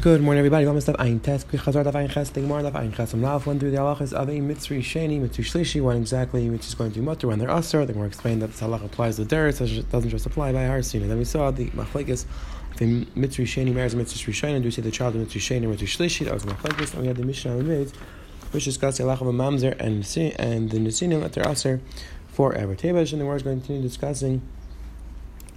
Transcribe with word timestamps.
Good 0.00 0.22
morning, 0.22 0.38
everybody. 0.38 0.64
Welcome 0.64 0.94
to 0.94 1.00
Ein 1.00 1.18
Test. 1.18 1.48
Chazar 1.48 1.84
Daf 1.84 1.96
Ein 1.96 2.08
Ches. 2.08 2.30
Gemara 2.30 2.62
Daf 2.62 2.76
Ein 2.76 2.92
Ches. 2.92 3.14
Now, 3.14 3.36
went 3.44 3.58
through 3.58 3.72
the 3.72 3.78
halachas 3.78 4.12
of 4.12 4.28
a 4.28 4.32
mitzri 4.34 4.78
sheni, 4.78 5.20
mitzri 5.20 5.42
shlishi, 5.42 5.82
when 5.82 5.96
exactly 5.96 6.48
which 6.48 6.68
is 6.68 6.76
going 6.76 6.92
to 6.92 7.00
be 7.00 7.04
mutter 7.04 7.26
when 7.26 7.40
they're 7.40 7.50
usher. 7.50 7.84
The 7.84 7.94
Gemara 7.94 8.06
explained 8.06 8.40
that 8.42 8.52
this 8.52 8.60
halach 8.60 8.84
applies 8.84 9.16
to 9.16 9.24
dirt, 9.24 9.60
it 9.60 9.90
doesn't 9.90 10.08
just 10.08 10.24
apply 10.24 10.52
by 10.52 10.60
harsina. 10.60 11.08
Then 11.08 11.18
we 11.18 11.24
saw 11.24 11.50
the 11.50 11.68
machlekes. 11.70 12.26
The 12.76 13.06
mitzri 13.06 13.44
sheni 13.44 13.74
marries 13.74 13.96
mitzri 13.96 14.32
sheni. 14.32 14.58
Do 14.58 14.66
we 14.66 14.70
say 14.70 14.82
the 14.82 14.92
child 14.92 15.16
of 15.16 15.26
mitzri 15.26 15.40
sheni 15.40 15.66
mitzri 15.66 15.88
shlishi? 15.88 16.26
That 16.26 16.34
was 16.34 16.44
machlekes. 16.44 16.92
And 16.92 17.02
we 17.02 17.08
had 17.08 17.16
the 17.16 17.24
mishnah 17.24 17.56
made, 17.56 17.90
which 18.52 18.66
discussed 18.66 18.98
the 18.98 19.02
halach 19.02 19.20
of 19.20 19.26
a 19.26 19.32
mamzer 19.32 19.72
and 19.80 20.06
and 20.38 20.70
the 20.70 20.78
nesinim 20.78 21.22
that 21.22 21.32
they're 21.32 21.80
forever. 22.28 22.76
Tevash, 22.76 23.10
and 23.10 23.20
the 23.20 23.24
Gemara 23.24 23.34
is 23.34 23.42
going 23.42 23.60
to 23.60 23.66
continue 23.66 23.82
discussing 23.82 24.42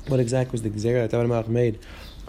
what 0.08 0.20
exactly 0.20 0.54
was 0.54 0.64
the 0.64 0.72
gzera 0.72 1.08
that 1.08 1.12
David 1.12 1.48
made 1.48 1.78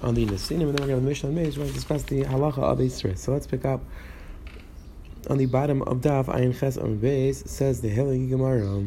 on 0.02 0.14
the 0.14 0.26
Nesinim, 0.26 0.50
and 0.50 0.60
then 0.60 0.66
we're 0.68 0.72
going 0.72 0.88
to 0.88 0.94
have 0.94 1.02
the 1.02 1.08
Mishnah 1.08 1.28
on 1.28 1.34
We're 1.36 1.50
going 1.50 1.68
to 1.68 1.74
discuss 1.74 2.02
the 2.04 2.24
halacha 2.24 2.58
of 2.58 2.80
Israel. 2.80 3.16
So 3.16 3.32
let's 3.32 3.46
pick 3.46 3.64
up 3.64 3.80
on 5.30 5.38
the 5.38 5.46
bottom 5.46 5.82
of 5.82 5.98
Daf 5.98 6.26
Ayin 6.26 6.58
Ches 6.58 6.76
on 6.76 6.98
base 6.98 7.42
says 7.46 7.80
the 7.80 7.88
Hilgi 7.88 8.28
Gemara. 8.28 8.84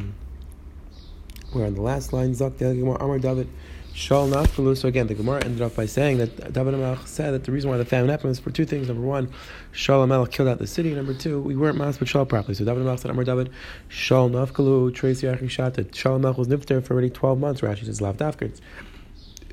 We're 1.54 1.66
on 1.66 1.76
the 1.76 1.82
last 1.82 2.12
line 2.12 2.32
Zok 2.32 2.58
the 2.58 2.66
Hilgi 2.66 2.80
Gemara 2.80 2.98
Amar 3.04 3.20
David 3.20 3.48
Shal 3.94 4.28
Nafkalu. 4.28 4.76
So 4.76 4.90
again, 4.90 5.08
the 5.08 5.14
Gemara 5.14 5.46
ended 5.46 5.62
off 5.62 5.78
by 5.78 5.86
saying 5.86 6.18
that 6.18 6.52
David 6.52 6.74
Amelch 6.74 7.08
said 7.08 7.32
that 7.32 7.46
the 7.46 7.54
reason 7.54 7.70
why 7.70 7.78
the 7.78 7.86
famine 7.86 8.10
happened 8.10 8.30
was 8.30 8.40
for 8.40 8.52
two 8.52 8.66
things. 8.66 8.90
Number 8.90 9.04
one, 9.04 9.32
Shal 9.72 10.06
Amelch 10.06 10.32
killed 10.32 10.50
out 10.50 10.60
the 10.60 10.68
city. 10.68 10.94
Number 10.94 11.14
two, 11.14 11.40
we 11.40 11.56
weren't 11.56 11.78
masked 11.78 12.00
but 12.00 12.10
Shal 12.10 12.26
properly. 12.26 12.56
So 12.56 12.66
David 12.66 12.84
Amelch 12.84 13.00
said 13.00 13.12
Amar 13.12 13.24
David 13.24 13.50
Shal 13.88 14.30
Nafkalu 14.30 14.94
Tracy 14.94 15.28
Achishat. 15.28 15.96
Shal 15.96 16.20
Amelch 16.20 16.38
was 16.38 16.50
nifter 16.50 16.84
for 16.84 16.94
already 16.94 17.10
twelve 17.10 17.40
months. 17.40 17.62
Rashi 17.62 17.86
says 17.86 18.02
Lav 18.02 18.18
Dafkirts 18.18 18.60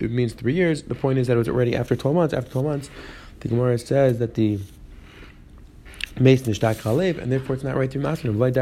it 0.02 0.10
means 0.10 0.32
three 0.32 0.54
years. 0.54 0.82
The 0.82 0.94
point 0.94 1.18
is 1.18 1.26
that 1.26 1.34
it 1.34 1.38
was 1.38 1.48
already 1.48 1.74
after 1.74 1.96
12 1.96 2.14
months. 2.14 2.34
After 2.34 2.50
12 2.50 2.66
months, 2.66 2.90
the 3.40 3.48
Gemara 3.48 3.78
says 3.78 4.18
that 4.18 4.34
the 4.34 4.58
mason 6.20 6.50
is 6.50 6.58
Chalev, 6.58 7.18
and 7.18 7.32
therefore 7.32 7.54
it's 7.54 7.64
not 7.64 7.76
right 7.76 7.90
to 7.90 7.98
be 7.98 8.04
masculine. 8.04 8.40
It's 8.40 8.56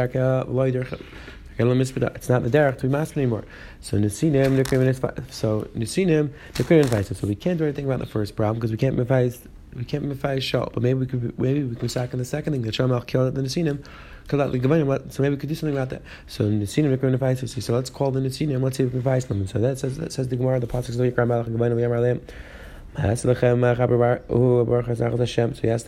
not 2.29 2.43
the 2.43 2.51
derech 2.51 2.79
to 2.79 2.83
be 2.83 2.89
masculine 2.89 3.25
anymore. 3.25 3.45
So 3.81 3.99
Nisinim, 3.99 5.31
so. 5.31 5.69
So 7.15 7.27
we 7.27 7.35
can't 7.35 7.59
do 7.59 7.65
anything 7.65 7.85
about 7.85 7.99
the 7.99 8.07
first 8.07 8.37
problem 8.37 8.57
because 8.57 8.71
we 8.71 8.77
can't 8.79 8.99
advise 8.99 9.47
we 9.75 9.85
can't 9.85 10.05
advise 10.05 10.45
Shal, 10.45 10.71
but 10.73 10.83
maybe 10.83 11.01
we 11.01 11.07
could 11.07 11.39
maybe 11.39 11.63
we 11.65 11.77
could 11.77 11.91
sack 11.91 12.13
on 12.13 12.19
the 12.19 12.25
second 12.25 12.53
thing 12.53 12.63
that 12.63 12.75
Shamal 12.75 13.07
killed 13.07 13.35
the 13.35 13.43
Nisinim 13.43 13.85
so 14.31 14.37
maybe 14.39 15.35
we 15.35 15.37
could 15.37 15.49
do 15.49 15.55
something 15.57 15.77
about 15.77 15.91
that. 15.91 16.03
So 16.29 16.45
Nesinim 16.45 16.97
Mikra 16.97 17.17
Nefais. 17.17 17.63
So 17.63 17.75
let's 17.75 17.91
call 17.91 18.13
the 18.13 18.21
Nesinim. 18.21 18.63
Let's 18.63 18.77
see 18.77 18.85
if 18.85 18.95
we 18.95 19.03
can 19.03 19.21
them. 19.21 19.47
So 19.49 19.59
that 19.59 19.79
says 19.79 19.97
that 19.97 20.13
says 20.13 20.29
the 20.29 20.37
Gemara. 20.37 20.61
The 20.61 20.69
pasuk 20.69 20.87
says 20.87 20.99
Yikra 20.99 21.27
Malach 21.27 21.49
Gebayin 21.49 21.75
V'Yamar 21.75 22.01
Leim. 22.01 22.21
So 22.97 23.03
he 23.03 23.09
asked 23.09 23.23
the 23.23 23.35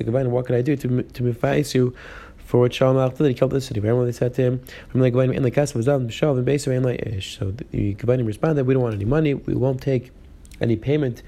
Gebayin, 0.05 0.29
what 0.29 0.47
could 0.47 0.55
I 0.55 0.63
do 0.63 0.77
to 0.77 1.03
to 1.03 1.23
mefais 1.23 1.75
you? 1.75 1.95
For 2.45 2.61
what 2.61 2.75
Shalom 2.75 3.15
did, 3.15 3.27
he 3.27 3.35
killed 3.35 3.51
the 3.53 3.61
city. 3.61 3.81
Remember 3.81 4.05
they 4.05 4.13
said 4.13 4.35
to 4.35 4.43
him, 4.43 4.61
"From 4.89 5.01
the 5.01 5.11
Gebayin 5.11 5.35
in 5.35 5.43
the 5.43 5.51
castle 5.51 5.79
was 5.79 5.87
done. 5.87 6.09
Shav 6.09 6.37
and 6.37 6.47
Beisav 6.47 6.77
and 6.77 6.87
Ish." 7.17 7.39
So 7.39 7.53
the 7.53 7.95
Gebayin 7.95 8.27
responded, 8.27 8.67
"We 8.67 8.75
don't 8.75 8.83
want 8.83 8.95
any 8.95 9.05
money. 9.05 9.35
We 9.35 9.55
won't 9.55 9.81
take 9.81 10.11
any 10.61 10.77
payment 10.77 11.23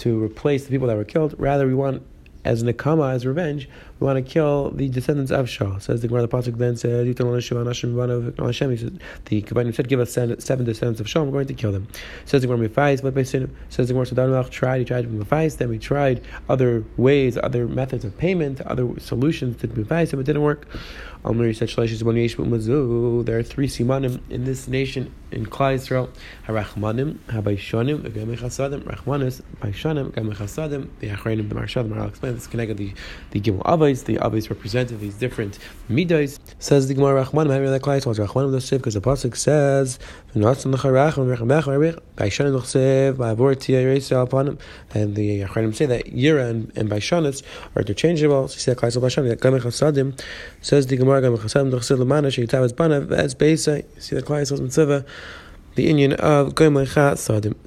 to 0.00 0.22
replace 0.22 0.64
the 0.64 0.70
people 0.70 0.88
that 0.88 0.96
were 0.96 1.04
killed. 1.04 1.34
Rather, 1.38 1.66
we 1.66 1.74
want 1.74 2.02
as 2.44 2.62
nekama, 2.62 3.12
as 3.12 3.26
revenge, 3.26 3.68
we 4.00 4.06
want 4.06 4.16
to 4.16 4.32
kill 4.32 4.70
the 4.70 4.88
descendants 4.88 5.30
of 5.30 5.46
Shaul. 5.46 5.80
Says 5.80 6.00
the 6.00 6.08
Gemara, 6.08 6.22
the 6.22 6.28
pasuk 6.28 6.56
then 6.56 6.74
says, 6.76 7.06
"You 7.06 7.12
tell 7.12 7.32
Hashem, 7.32 7.66
Hashem." 7.66 8.70
He 8.70 8.76
said, 8.78 9.00
"The 9.26 9.42
Kabbanim 9.42 9.74
said, 9.74 9.88
give 9.88 10.00
us 10.00 10.12
seven 10.12 10.64
descendants 10.64 11.00
of 11.00 11.06
Shaul. 11.06 11.26
We're 11.26 11.32
going 11.32 11.46
to 11.48 11.54
kill 11.54 11.70
them." 11.70 11.86
Says 12.24 12.40
the 12.40 12.48
Gemara, 12.48 12.68
"Mefais, 12.68 13.02
but 13.02 13.14
by 13.14 13.22
sin." 13.22 13.54
Says 13.68 13.88
the 13.88 13.92
Gemara, 13.92 14.06
"So 14.06 14.16
Danuach 14.16 14.48
tried. 14.48 14.78
He 14.78 14.84
tried 14.86 15.06
Mefais. 15.06 15.58
Then 15.58 15.68
we 15.68 15.78
tried 15.78 16.22
other 16.48 16.82
ways, 16.96 17.36
other 17.36 17.68
methods 17.68 18.04
of 18.06 18.16
payment, 18.16 18.62
other 18.62 18.88
solutions 18.98 19.60
to 19.60 19.68
Mefais, 19.68 20.12
and 20.12 20.20
it 20.20 20.24
didn't 20.24 20.42
work." 20.42 20.66
Almiri 21.24 21.54
said, 21.54 21.68
There 23.26 23.38
are 23.38 23.42
three 23.42 23.68
simanim 23.68 24.20
in 24.30 24.44
this 24.44 24.66
nation, 24.66 25.12
in 25.30 25.44
Klal 25.44 25.74
Yisrael. 25.74 26.08
Harachmanim, 26.46 27.18
Habaishanim, 27.28 28.10
Gamei 28.10 28.38
Chasadim, 28.38 28.80
Rachmanis, 28.84 29.42
Baishanim, 29.60 30.12
Gamei 30.12 30.34
Chasadim, 30.34 30.88
the 31.00 31.08
Achreinim, 31.08 31.50
the 31.50 31.54
Marshadim. 31.54 31.94
I'll 31.98 32.08
explain 32.08 32.34
this 32.34 32.46
connected 32.46 32.78
the 32.78 32.94
the 33.32 33.40
Gimel 33.40 33.60
Avos. 33.90 34.04
The 34.04 34.16
Avos 34.16 34.48
represent 34.50 34.88
these 35.00 35.14
different 35.14 35.58
midas. 35.88 36.40
Says 36.58 36.88
the 36.88 36.94
Gemara 36.94 37.24
Rachmanim, 37.24 37.50
how 37.52 37.70
that 37.70 37.82
Klal 37.82 38.00
Yisrael? 38.00 38.26
Rachmanim 38.26 38.50
the 38.50 38.58
Siv, 38.58 38.78
because 38.78 38.94
the 38.94 39.00
pasuk 39.00 39.36
says. 39.36 39.98
And 40.34 40.42
the 40.42 40.48
Achreinim 45.40 45.74
say 45.74 45.86
that 45.86 46.06
Yira 46.06 46.50
and, 46.50 46.72
and 46.76 46.90
Baishanis 46.90 47.42
are 47.76 47.82
interchangeable. 47.82 48.48
So 48.48 48.54
you 48.54 48.60
see 48.60 48.70
that 48.70 48.78
Klal 48.78 48.88
Yisrael 48.88 49.02
Baishanim, 49.02 49.36
Gamei 49.36 49.60
Chasadim. 49.60 50.18
Says 50.60 50.86
the 50.86 50.96
Gemara 50.96 51.10
Gemara 51.10 51.36
Gam 51.36 51.36
Chasam 51.36 51.70
Dachsil 51.70 51.98
Lamana 51.98 52.28
Sheitav 52.28 52.64
as 52.64 52.72
Banav 52.72 53.10
as 53.12 53.34
Beisa. 53.34 53.84
See 54.00 54.14
the 54.14 54.22
Klai 54.22 54.46
says 54.46 54.60
Mitzvah. 54.60 55.04
The 55.74 55.88
Indian 55.88 56.12
of 56.14 56.54
Goyim 56.54 56.74
Lecha 56.74 57.16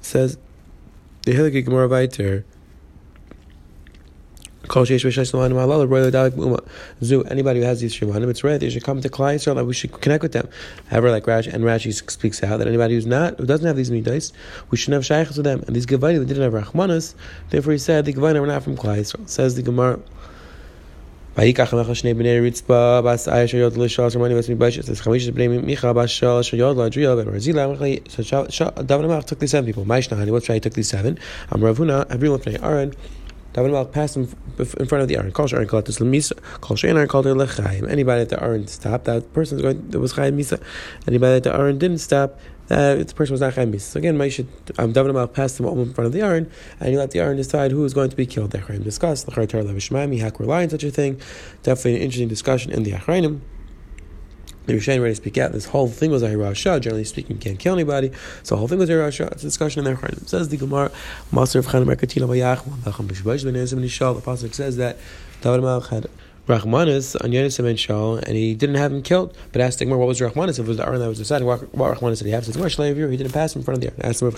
says 0.00 0.38
the 1.22 1.32
Hilgi 1.32 1.64
Gemara 1.64 1.88
Viter. 1.88 2.44
Zoo, 7.04 7.22
anybody 7.24 7.60
who 7.60 7.66
has 7.66 7.80
these 7.80 7.94
Shemanim, 7.94 8.28
it's 8.28 8.42
right. 8.42 8.58
they 8.58 8.70
should 8.70 8.82
come 8.82 9.00
to 9.00 9.08
Klal 9.08 9.36
Yisrael, 9.36 9.64
we 9.64 9.72
should 9.72 9.92
connect 10.00 10.22
with 10.22 10.32
them. 10.32 10.48
However, 10.90 11.12
like 11.12 11.24
Rashi 11.26 11.52
and 11.52 11.62
Rashi 11.62 11.92
speaks 12.10 12.42
out, 12.42 12.58
that 12.58 12.66
anybody 12.66 12.94
who's 12.94 13.06
not, 13.06 13.38
who 13.38 13.46
doesn't 13.46 13.66
have 13.66 13.76
these 13.76 13.92
midas, 13.92 14.32
we 14.70 14.76
shouldn't 14.76 14.94
have 14.94 15.04
Shaykhs 15.04 15.36
to 15.36 15.42
them. 15.42 15.62
And 15.68 15.76
these 15.76 15.86
Gavadim, 15.86 16.18
they 16.18 16.34
didn't 16.34 16.42
have 16.42 16.64
Rachmanis, 16.64 17.14
therefore 17.50 17.72
he 17.72 17.78
said, 17.78 18.04
the 18.04 18.12
Gavadim 18.12 18.40
were 18.40 18.48
not 18.48 18.64
from 18.64 18.76
Klal 18.76 18.98
Yisrael, 18.98 19.28
says 19.28 19.54
the 19.54 19.62
Gemara. 19.62 20.00
ויקח 21.36 21.74
עמך 21.74 21.96
שני 21.96 22.12
took 29.26 29.38
these 29.38 29.50
seven 29.50 29.66
people, 29.66 29.84
מה 29.84 29.98
ישנה, 29.98 30.22
אני 30.22 30.30
what 30.30 30.44
should 30.44 30.54
I 30.54 30.58
took 30.60 30.76
לי 30.76 30.84
seven? 30.84 31.18
everyone 32.10 32.38
from 32.38 32.56
Aron. 32.62 32.92
Amalek 33.56 33.92
passed 33.92 34.16
him 34.16 34.28
in 34.58 34.86
front 34.86 35.02
of 35.02 35.08
the 35.08 35.16
Aron. 35.16 35.32
Kol 35.32 35.48
Aron 35.52 35.68
called 35.68 35.86
this 35.86 35.98
Lemisa. 35.98 36.38
Kol 36.60 36.76
Aron 36.82 37.08
called 37.08 37.26
Lechaim. 37.26 37.88
Anybody 37.88 38.24
that 38.24 38.30
the 38.30 38.42
Aron 38.42 38.66
stopped, 38.66 39.04
that 39.04 39.32
person 39.32 39.56
was 39.56 39.62
going, 39.62 39.90
that 39.90 40.00
was 40.00 40.12
Chaim 40.12 40.36
Misa. 40.36 40.60
Anybody 41.06 41.34
that 41.34 41.44
the 41.44 41.54
Aron 41.54 41.78
didn't 41.78 41.98
stop, 41.98 42.38
that 42.68 43.06
the 43.06 43.14
person 43.14 43.34
was 43.34 43.40
not 43.40 43.54
Chaim. 43.54 43.78
So 43.78 43.98
again, 43.98 44.16
Maisha, 44.16 44.46
um, 44.78 44.92
David 44.92 45.10
Amalek 45.10 45.32
passed 45.34 45.58
them 45.58 45.66
in 45.66 45.92
front 45.92 46.06
of 46.06 46.12
the 46.12 46.22
Aron, 46.22 46.50
and 46.80 46.92
you 46.92 46.98
let 46.98 47.10
the 47.10 47.20
Aron 47.20 47.36
decide 47.36 47.70
who 47.70 47.84
is 47.84 47.94
going 47.94 48.10
to 48.10 48.16
be 48.16 48.26
killed. 48.26 48.50
The 48.50 48.58
Achraim 48.58 48.82
discussed. 48.82 49.26
Lachar 49.26 49.48
Tar 49.48 49.62
Levishmaim, 49.62 50.18
Hak 50.18 50.40
rely 50.40 50.62
on 50.64 50.70
such 50.70 50.84
a 50.84 50.90
thing. 50.90 51.20
Definitely 51.62 51.96
an 51.96 52.02
interesting 52.02 52.28
discussion 52.28 52.72
in 52.72 52.82
the 52.82 52.92
Achrayim 52.92 53.40
the 54.66 54.74
ready 54.74 55.12
to 55.12 55.14
speak 55.14 55.38
out. 55.38 55.52
This 55.52 55.66
whole 55.66 55.88
thing 55.88 56.10
was 56.10 56.22
a 56.22 56.28
Hirasha. 56.28 56.80
Generally 56.80 57.04
speaking, 57.04 57.36
you 57.36 57.40
can't 57.40 57.58
kill 57.58 57.74
anybody. 57.74 58.10
So 58.42 58.54
the 58.54 58.58
whole 58.58 58.68
thing 58.68 58.78
was 58.78 58.88
a 58.88 58.94
Hirasha. 58.94 59.30
It's 59.32 59.42
a 59.42 59.46
discussion 59.46 59.80
in 59.80 59.84
their 59.84 59.96
Chanim. 59.96 60.26
Says 60.26 60.48
the 60.48 60.56
Gemara, 60.56 60.90
Master 61.32 61.58
of 61.58 61.66
Chanim 61.66 61.84
Merkatila 61.84 62.28
Bayach, 62.28 62.62
Lachem 62.82 63.06
Bishbash 63.06 63.44
Ben 63.44 63.54
Yosem 63.54 63.80
Nishal. 63.80 64.14
The 64.14 64.22
Pasuk 64.22 64.54
says 64.54 64.76
that 64.76 64.98
David 65.42 65.60
Malach 65.60 65.88
had 65.88 66.08
Rachmanis 66.48 67.16
on 67.24 67.30
Yonisem 67.30 67.66
and 67.66 67.80
Shal, 67.80 68.16
and 68.16 68.36
he 68.36 68.54
didn't 68.54 68.76
have 68.76 68.92
him 68.92 69.02
killed. 69.02 69.36
But 69.52 69.62
asked 69.62 69.78
the 69.78 69.86
Gemara, 69.86 70.00
what 70.00 70.08
was 70.08 70.20
Rachmanis? 70.20 70.58
If 70.58 70.60
it 70.60 70.68
was 70.68 70.76
the 70.76 70.86
Aron 70.86 71.00
that 71.00 71.08
was 71.08 71.18
deciding 71.18 71.46
what, 71.46 71.74
what 71.74 71.96
Rachmanis 71.96 72.18
did 72.18 72.26
he 72.26 72.32
have? 72.32 72.44
Says, 72.44 72.56
he 72.56 73.16
didn't 73.16 73.32
pass 73.32 73.56
in 73.56 73.62
front 73.62 73.76
of 73.76 73.80
the 73.82 73.88
Aron. 73.88 74.10
Asked 74.10 74.22
him, 74.22 74.30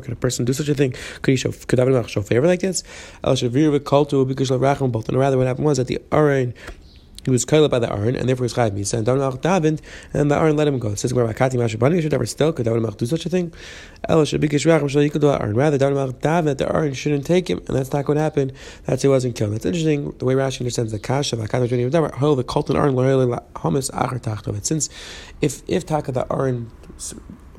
could 0.00 0.12
a 0.12 0.16
person 0.16 0.44
do 0.44 0.52
such 0.52 0.68
a 0.68 0.74
thing? 0.74 0.94
Could 1.22 1.32
he 1.32 1.36
show, 1.36 1.52
could 1.52 1.76
David 1.76 1.94
Malach 1.94 2.08
show 2.08 2.20
favor 2.20 2.46
like 2.46 2.60
this? 2.60 2.82
El 3.24 3.34
Shavir 3.34 3.78
V'Koltu 3.78 4.28
because 4.28 4.50
Rachman 4.50 4.92
both. 4.92 5.08
And 5.08 5.18
rather, 5.18 5.38
what 5.38 5.46
happened 5.46 5.66
was 5.66 5.78
that 5.78 5.86
the 5.86 5.98
Aron 6.12 6.52
he 7.26 7.30
was 7.30 7.44
killed 7.44 7.70
by 7.70 7.78
the 7.78 7.92
Aron, 7.92 8.16
and 8.16 8.28
therefore 8.28 8.44
he 8.44 8.52
was 8.52 8.54
chayav 8.54 8.70
misa. 8.70 8.94
And 8.94 9.04
David 9.04 9.20
davened, 9.42 9.80
and 10.14 10.30
the 10.30 10.36
Aron 10.36 10.56
let 10.56 10.66
him 10.66 10.78
go. 10.78 10.90
It 10.90 10.98
says, 10.98 11.12
"Where 11.12 11.26
Makati 11.26 11.54
Mashabani 11.54 12.00
should 12.00 12.14
ever 12.14 12.24
still 12.24 12.52
could 12.52 12.64
David 12.64 12.96
do 12.96 13.04
such 13.04 13.26
a 13.26 13.28
thing." 13.28 13.52
Ella 14.08 14.24
should 14.24 14.40
be 14.40 14.48
kishvachim 14.48 14.88
shal 14.88 15.02
yikudu 15.02 15.38
Aron. 15.38 15.54
Rather, 15.54 15.76
David 15.76 16.20
davened 16.20 16.58
the 16.58 16.72
Aron 16.72 16.94
shouldn't 16.94 17.26
take 17.26 17.50
him, 17.50 17.60
and 17.66 17.76
that's 17.76 17.92
not 17.92 18.06
what 18.06 18.16
happened. 18.16 18.52
That's 18.84 19.02
he 19.02 19.08
wasn't 19.08 19.34
killed. 19.34 19.52
That's 19.52 19.66
interesting. 19.66 20.14
The 20.18 20.24
way 20.24 20.34
Rashi 20.34 20.60
understands 20.60 20.92
the 20.92 21.00
kasha 21.00 21.36
of 21.36 21.42
Akati 21.42 21.68
Mashabani 21.68 21.90
Davar. 21.90 22.14
Hol 22.14 22.36
the 22.36 22.44
Kolton 22.44 22.76
Aron 22.76 22.94
hamas 22.94 23.90
achar 23.90 24.22
tachto. 24.22 24.64
Since 24.64 24.88
if 25.42 25.62
if 25.66 25.84
Taka 25.84 26.12
the 26.12 26.32
Aron 26.32 26.70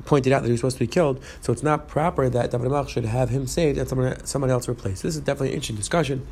pointed 0.06 0.32
out 0.32 0.40
that 0.40 0.48
he 0.48 0.52
was 0.52 0.60
supposed 0.60 0.78
to 0.78 0.80
be 0.80 0.86
killed, 0.86 1.20
so 1.42 1.52
it's 1.52 1.62
not 1.62 1.86
proper 1.86 2.30
that 2.30 2.50
David 2.50 2.88
should 2.88 3.04
have 3.04 3.28
him 3.28 3.46
saved 3.46 3.76
and 3.78 3.86
someone, 3.86 4.24
someone 4.24 4.50
else 4.50 4.66
replaced. 4.66 5.02
This 5.02 5.14
is 5.14 5.20
definitely 5.20 5.48
an 5.48 5.54
interesting 5.54 5.76
discussion. 5.76 6.26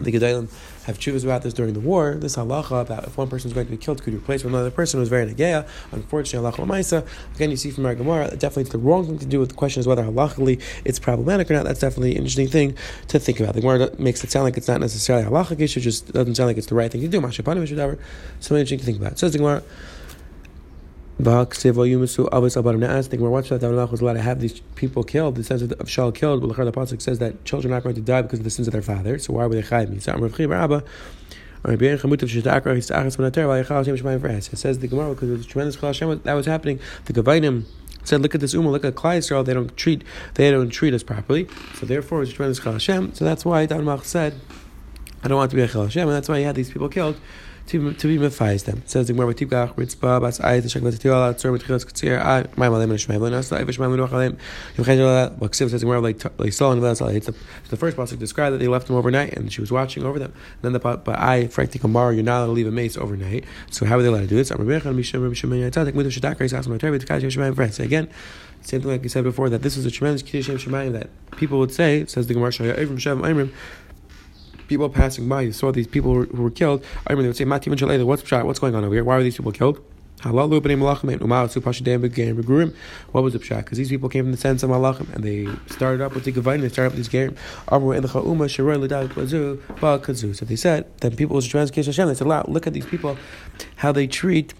The 0.00 0.10
Gedalim 0.10 0.48
have 0.86 0.98
chuvas 0.98 1.24
about 1.24 1.42
this 1.42 1.54
during 1.54 1.72
the 1.72 1.80
war. 1.80 2.14
This 2.14 2.36
halacha 2.36 2.82
about 2.82 3.04
if 3.04 3.16
one 3.16 3.28
person 3.28 3.48
is 3.48 3.54
going 3.54 3.66
to 3.66 3.70
be 3.70 3.78
killed 3.78 4.02
could 4.02 4.10
be 4.10 4.16
replaced 4.16 4.44
with 4.44 4.52
another 4.52 4.70
person 4.70 4.98
who's 5.00 5.08
very 5.08 5.24
negeya. 5.32 5.66
Unfortunately, 5.92 6.50
halacha 6.50 6.66
lamaisa. 6.66 7.06
Again, 7.36 7.50
you 7.50 7.56
see 7.56 7.70
from 7.70 7.86
our 7.86 7.94
Gemara, 7.94 8.30
definitely 8.36 8.64
the 8.64 8.78
wrong 8.78 9.06
thing 9.06 9.18
to 9.18 9.26
do. 9.26 9.38
With 9.40 9.50
the 9.50 9.54
question 9.54 9.80
is 9.80 9.86
whether 9.86 10.02
halachically 10.02 10.60
it's 10.84 10.98
problematic 10.98 11.50
or 11.50 11.54
not. 11.54 11.64
That's 11.64 11.80
definitely 11.80 12.12
an 12.12 12.18
interesting 12.18 12.48
thing 12.48 12.76
to 13.08 13.18
think 13.18 13.38
about. 13.38 13.54
The 13.54 13.60
Gemara 13.60 13.90
makes 13.98 14.24
it 14.24 14.30
sound 14.30 14.44
like 14.44 14.56
it's 14.56 14.68
not 14.68 14.80
necessarily 14.80 15.24
halachic 15.24 15.60
issue. 15.60 15.80
Just 15.80 16.12
doesn't 16.12 16.34
sound 16.34 16.48
like 16.48 16.58
it's 16.58 16.66
the 16.66 16.74
right 16.74 16.90
thing 16.90 17.00
to 17.00 17.08
do. 17.08 17.20
Mashapani, 17.20 17.60
whatever. 17.60 17.98
Something 18.40 18.58
interesting 18.58 18.80
to 18.80 18.84
think 18.84 18.98
about. 18.98 19.18
Says 19.18 19.32
the 19.32 19.38
Gemara. 19.38 19.62
Think 21.16 21.76
we're 21.76 23.30
watching 23.30 23.58
that 23.58 23.88
was 23.90 24.00
allowed 24.00 24.14
to 24.14 24.20
have 24.20 24.40
these 24.40 24.60
people 24.74 25.04
killed. 25.04 25.36
The 25.36 25.44
sense 25.44 25.62
of 25.62 25.68
Shaul 25.68 26.12
killed, 26.12 26.40
but 26.40 26.56
the 26.56 26.72
pasuk 26.72 27.00
says 27.00 27.20
that 27.20 27.44
children 27.44 27.72
are 27.72 27.76
not 27.76 27.84
going 27.84 27.94
to 27.94 28.00
die 28.00 28.22
because 28.22 28.40
of 28.40 28.44
the 28.44 28.50
sins 28.50 28.66
of 28.66 28.72
their 28.72 28.82
father. 28.82 29.18
So 29.20 29.34
why 29.34 29.46
would 29.46 29.56
they 29.56 29.62
chayv 29.62 29.90
me? 29.90 29.98
It 29.98 30.02
says 34.58 34.78
the 34.80 34.88
Gemara 34.88 35.14
because 35.14 35.30
it 35.30 35.32
was 35.32 35.46
tremendous 35.46 35.76
that 36.24 36.34
was 36.34 36.46
happening. 36.46 36.80
The 37.04 37.12
Gavainim 37.12 37.64
said, 38.02 38.20
"Look 38.20 38.34
at 38.34 38.40
this 38.40 38.52
Ummah, 38.54 38.72
look 38.72 38.84
at 38.84 38.94
Klal 38.96 39.18
Yisrael. 39.18 39.44
They 39.46 39.54
don't 39.54 39.74
treat 39.76 40.02
they 40.34 40.50
don't 40.50 40.68
treat 40.68 40.92
us 40.94 41.04
properly. 41.04 41.46
So 41.76 41.86
therefore, 41.86 42.22
it's 42.22 42.32
tremendous 42.32 42.58
chal 42.58 42.72
Hashem. 42.72 43.14
So 43.14 43.24
that's 43.24 43.44
why 43.44 43.66
David 43.66 44.04
said, 44.04 44.34
"I 45.22 45.28
don't 45.28 45.38
want 45.38 45.50
to 45.52 45.56
be 45.56 45.62
a 45.62 45.68
chal 45.68 45.84
Hashem," 45.84 46.02
and 46.08 46.14
that's 46.14 46.28
why 46.28 46.38
he 46.38 46.44
had 46.44 46.56
these 46.56 46.70
people 46.70 46.88
killed 46.88 47.16
to 47.66 47.78
be 47.78 48.18
mefayis 48.18 48.64
them. 48.64 48.82
Says 48.84 49.06
the 49.06 49.14
Gemara 49.14 49.34
Tivgach 49.34 49.74
Ritzba 49.74 50.20
Bas 50.20 50.38
Ayit 50.38 50.64
Shekvat 50.64 50.92
Tiyala 50.98 51.34
Tzur 51.34 51.56
Mitchilas 51.56 51.84
Katzir 51.84 52.20
I 52.20 52.46
My 52.56 52.68
Malem 52.68 52.90
and 52.90 52.98
Shmei 52.98 53.18
V'Nas 53.18 53.50
La 53.50 53.58
Ivish 53.58 53.78
Malem 53.78 53.96
Nuchalem 53.96 54.36
Yom 54.76 54.86
Chayil 54.86 55.36
What 55.38 55.52
Ksiv 55.52 55.70
says 55.70 55.72
the 55.72 55.78
Gemara 55.80 56.00
like 56.00 56.22
like 56.38 56.52
Solon 56.52 56.80
V'Nas 56.80 57.00
La 57.00 57.08
It's 57.08 57.30
the 57.70 57.76
first 57.76 57.96
pasuk 57.96 58.18
described 58.18 58.54
that 58.54 58.58
they 58.58 58.68
left 58.68 58.86
them 58.86 58.96
overnight 58.96 59.32
and 59.32 59.52
she 59.52 59.60
was 59.60 59.72
watching 59.72 60.04
over 60.04 60.18
them. 60.18 60.32
And 60.62 60.62
then 60.62 60.72
the 60.72 60.78
but 60.78 61.08
I 61.18 61.46
frankly 61.48 61.80
Kamar 61.80 62.12
you're 62.12 62.22
not 62.22 62.40
allowed 62.40 62.46
to 62.46 62.52
leave 62.52 62.66
a 62.66 62.70
mace 62.70 62.96
overnight. 62.96 63.44
So 63.70 63.86
how 63.86 63.98
are 63.98 64.02
they 64.02 64.08
allowed 64.08 64.20
to 64.20 64.26
do 64.26 64.36
this? 64.36 64.50
Again. 67.78 68.08
Same 68.64 68.80
thing 68.80 68.90
like 68.90 69.02
you 69.02 69.10
said 69.10 69.24
before 69.24 69.50
that 69.50 69.60
this 69.60 69.76
is 69.76 69.84
a 69.84 69.90
tremendous 69.90 70.22
kiddush 70.22 70.66
Shemayim 70.66 70.92
that 70.92 71.10
people 71.36 71.58
would 71.58 71.70
say 71.70 72.06
says 72.06 72.28
the 72.28 72.34
Gemara 72.34 72.50
Shem 72.50 72.74
Imrim 72.74 73.52
people 74.68 74.88
passing 74.88 75.28
by 75.28 75.42
you 75.42 75.52
saw 75.52 75.70
these 75.72 75.86
people 75.86 76.24
who 76.24 76.42
were 76.42 76.50
killed, 76.50 76.84
I 77.06 77.12
remember 77.12 77.22
they 77.22 77.28
would 77.28 77.36
say, 77.36 77.44
Mati 77.44 77.70
what's 77.70 78.30
what's 78.30 78.58
going 78.58 78.74
on 78.74 78.84
over 78.84 78.94
here? 78.94 79.04
Why 79.04 79.16
were 79.16 79.22
these 79.22 79.36
people 79.36 79.52
killed? 79.52 79.80
What 80.22 80.48
was 80.48 80.62
the 80.62 80.70
pshat? 83.38 83.58
Because 83.58 83.76
these 83.76 83.90
people 83.90 84.08
came 84.08 84.24
from 84.24 84.32
the 84.32 84.38
sense 84.38 84.62
of 84.62 84.70
malachim, 84.70 85.12
and 85.14 85.22
they 85.22 85.46
started 85.66 86.00
up 86.00 86.14
with 86.14 86.24
the 86.24 86.32
gavain, 86.32 86.62
they 86.62 86.70
started 86.70 86.92
up 86.92 86.96
this 86.96 87.08
game. 87.08 87.36
So 90.34 90.44
they 90.46 90.56
said, 90.56 90.86
then 91.00 91.16
people 91.16 91.36
was 91.36 91.46
transcase 91.46 91.84
Hashem. 91.84 92.08
They 92.08 92.14
said, 92.14 92.26
look 92.26 92.66
at 92.66 92.72
these 92.72 92.86
people, 92.86 93.18
how 93.76 93.92
they 93.92 94.06
treat 94.06 94.54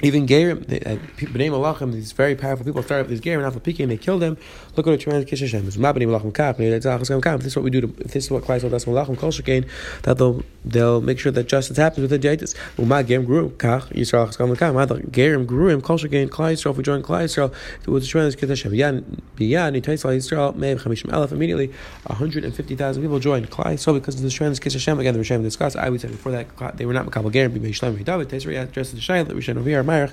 even 0.00 0.28
Gerim, 0.28 0.62
uh, 0.62 0.96
Bnei 1.16 1.50
Malachim, 1.50 1.92
these 1.92 2.12
very 2.12 2.36
powerful 2.36 2.64
people 2.64 2.82
started 2.84 3.04
up 3.04 3.08
these 3.08 3.20
Gerim, 3.20 3.42
Alpha 3.42 3.58
Peking, 3.58 3.88
they 3.88 3.96
killed 3.96 4.22
them. 4.22 4.36
Look 4.76 4.86
at 4.86 4.90
the 4.90 4.98
tremendous 4.98 5.28
Kish 5.28 5.40
Hashem. 5.40 5.64
This 5.64 5.74
is 5.74 5.80
what 5.80 7.64
we 7.64 7.70
do, 7.70 7.80
to, 7.80 7.86
this 7.88 8.24
is 8.24 8.30
what 8.30 8.44
Klai 8.44 8.60
does 8.60 8.84
Malachim 8.84 9.18
Kol 9.18 9.32
Shekain, 9.32 9.68
that 10.02 10.18
they'll, 10.18 10.44
they'll 10.64 11.00
make 11.00 11.18
sure 11.18 11.32
that 11.32 11.48
justice 11.48 11.76
happens 11.76 12.08
with 12.08 12.10
the 12.10 12.28
Jaitis. 12.28 12.54
Uma 12.78 13.02
Gerim 13.02 13.26
grew, 13.26 13.50
Kach, 13.50 13.88
Yisrael 13.92 14.28
Chaskam 14.28 14.56
Kam, 14.56 14.74
Mother 14.74 15.00
Gerim 15.00 15.44
grew 15.44 15.68
him, 15.68 15.80
Kol 15.80 15.98
Shekain, 15.98 16.28
Klal 16.28 16.52
Yisrael, 16.52 16.70
if 16.70 16.76
we 16.76 16.84
join 16.84 17.02
Klal 17.02 17.24
Yisrael, 17.24 17.52
it 17.80 17.88
was 17.88 18.04
a 18.04 18.06
tremendous 18.06 18.36
Kish 18.36 18.48
Hashem. 18.48 18.74
Yan, 18.74 19.22
Biyan, 19.36 19.80
Yitaisal 19.80 20.16
Yisrael, 20.16 20.54
Mev 20.54 20.80
Chamishim 20.80 21.10
Elef, 21.10 21.32
immediately 21.32 21.72
150,000 22.06 23.02
people 23.02 23.18
joined 23.18 23.50
Klal 23.50 23.74
Yisrael 23.74 23.94
because 23.94 24.14
of 24.14 24.22
the 24.22 24.30
tremendous 24.30 24.60
Kish 24.60 24.74
Hashem. 24.74 25.00
Again, 25.00 25.14
the 25.14 25.20
Rishem 25.20 25.42
discussed, 25.42 25.74
I 25.74 25.90
would 25.90 26.00
say 26.00 26.06
before 26.06 26.30
that, 26.30 26.76
they 26.76 26.86
were 26.86 26.92
not 26.92 27.04
Makabal 27.06 27.32
Gerim, 27.32 27.50
Bimei 27.50 27.70
Shlem, 27.70 28.04
David, 28.04 28.28
Tesri 28.28 28.62
addresses 28.62 28.94
the 28.94 29.00
Shail, 29.00 29.26
we 29.34 29.40
should 29.40 29.58
over 29.58 29.68
here, 29.68 29.87
Marach, 29.88 30.12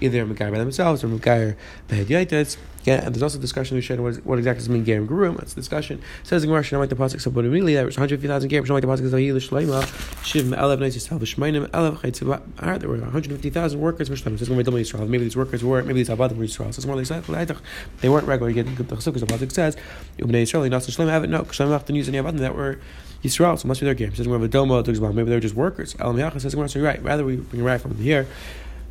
either 0.00 0.26
Megayer 0.26 0.50
by 0.50 0.58
themselves 0.58 1.04
or 1.04 1.08
Megayer 1.08 1.56
Behedyaitets. 1.88 2.56
Yeah, 2.84 3.04
and 3.04 3.14
there's 3.14 3.22
also 3.22 3.38
discussion 3.38 3.76
we 3.76 3.96
what, 3.96 4.16
what 4.26 4.38
exactly 4.38 4.58
does 4.58 4.68
mean 4.68 4.84
Gerim 4.84 5.06
Gurum. 5.06 5.36
That's 5.36 5.54
the 5.54 5.60
discussion. 5.60 5.98
It 5.98 6.26
says 6.26 6.42
the 6.42 6.48
Gemara 6.48 6.64
like 6.80 6.88
the 6.88 6.96
pasuk. 6.96 7.20
So, 7.20 7.30
but 7.30 7.44
immediately 7.44 7.74
that 7.74 7.86
was 7.86 7.96
150,000 7.96 8.50
Gerim. 8.50 8.68
Like 8.68 8.82
the 8.82 8.88
pasuk. 8.88 9.08
So 9.08 9.16
he 9.18 9.32
l'shleima 9.32 10.24
shiv 10.24 10.48
me'elev 10.48 10.80
nice 10.80 10.96
yisrael 10.96 11.20
v'shmeinim 11.20 11.68
elev 11.68 11.98
chaytziv. 11.98 12.80
There 12.80 12.88
were 12.88 12.98
150,000 12.98 13.80
workers 13.80 14.08
for 14.08 14.14
Shleim. 14.14 14.34
It 14.34 14.38
says 14.38 14.48
Yisrael. 14.48 15.06
Maybe 15.08 15.24
these 15.24 15.36
workers 15.36 15.62
were 15.62 15.82
maybe 15.84 16.02
these 16.02 16.08
abadim 16.08 16.36
were 16.36 16.44
Yisrael. 16.44 16.74
So 16.74 16.80
it's 16.80 16.86
more 16.86 16.96
like 16.96 17.58
they 18.00 18.08
weren't 18.08 18.26
regular. 18.26 18.50
You 18.50 18.64
get 18.64 18.88
the 18.88 18.96
chesuk 18.96 19.04
because 19.14 19.20
the 19.20 19.26
pasuk 19.26 19.52
says 19.52 19.76
Ubnei 20.18 20.42
Yisrael 20.42 20.68
not 20.68 20.82
Shleim 20.82 21.08
have 21.08 21.22
it. 21.22 21.30
No, 21.30 21.42
Shleim 21.42 21.70
have 21.70 21.84
to 21.84 21.92
use 21.92 22.08
any 22.08 22.18
abadim 22.18 22.38
that 22.38 22.56
were. 22.56 22.80
Yisrael, 23.22 23.56
so 23.56 23.68
must 23.68 23.78
be 23.78 23.84
their 23.84 23.94
game. 23.94 24.08
It 24.08 24.16
says 24.16 24.26
we 24.26 24.32
have 24.32 24.42
a 24.42 24.48
domo, 24.48 24.82
maybe 24.82 25.30
they're 25.30 25.38
just 25.38 25.54
workers. 25.54 25.94
Elam 26.00 26.16
Yacha 26.16 26.40
says, 26.40 26.74
you're 26.74 26.82
right. 26.82 27.00
Rather, 27.04 27.24
we 27.24 27.36
bring 27.36 27.62
it 27.62 27.64
right 27.64 27.80
from 27.80 27.94
here. 27.94 28.26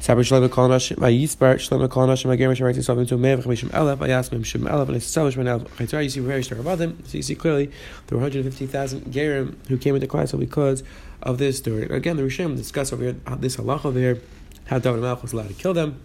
Saber 0.01 0.23
Shlomo 0.23 0.49
Kolanash, 0.49 0.95
Vayisbar 0.95 1.57
Shlomo 1.57 1.87
Kolanash, 1.87 2.25
Magarim 2.25 2.55
Shem 2.55 2.65
writes 2.65 2.75
himself 2.75 2.97
into 2.97 3.17
Mev 3.17 3.43
Chamishim 3.43 3.69
Elef, 3.69 3.97
Vayasmim 3.97 4.43
Shem 4.43 4.63
Elef, 4.63 4.87
and 4.87 4.97
Esavish 4.97 5.35
Ben 5.35 5.45
Elef. 5.45 5.67
Chaytzar, 5.77 6.03
you 6.03 6.09
see 6.09 6.19
very 6.21 6.43
strong 6.43 6.59
about 6.59 6.79
them. 6.79 6.97
So 7.05 7.17
you 7.17 7.21
see 7.21 7.35
clearly 7.35 7.67
there 8.07 8.17
were 8.17 8.23
150,000 8.23 9.13
Gerim 9.13 9.53
who 9.67 9.77
came 9.77 9.93
into 9.93 10.07
Kleisel 10.07 10.39
because 10.39 10.81
of 11.21 11.37
this 11.37 11.59
story. 11.59 11.83
Again, 11.83 12.17
the 12.17 12.23
Rishim 12.23 12.57
discuss 12.57 12.91
over 12.91 13.03
here 13.03 13.15
this 13.37 13.57
halach 13.57 13.85
over 13.85 13.99
here, 13.99 14.19
how 14.65 14.79
David 14.79 15.01
Melch 15.01 15.21
was 15.21 15.33
allowed 15.33 15.49
to 15.49 15.53
kill 15.53 15.75
them. 15.75 16.01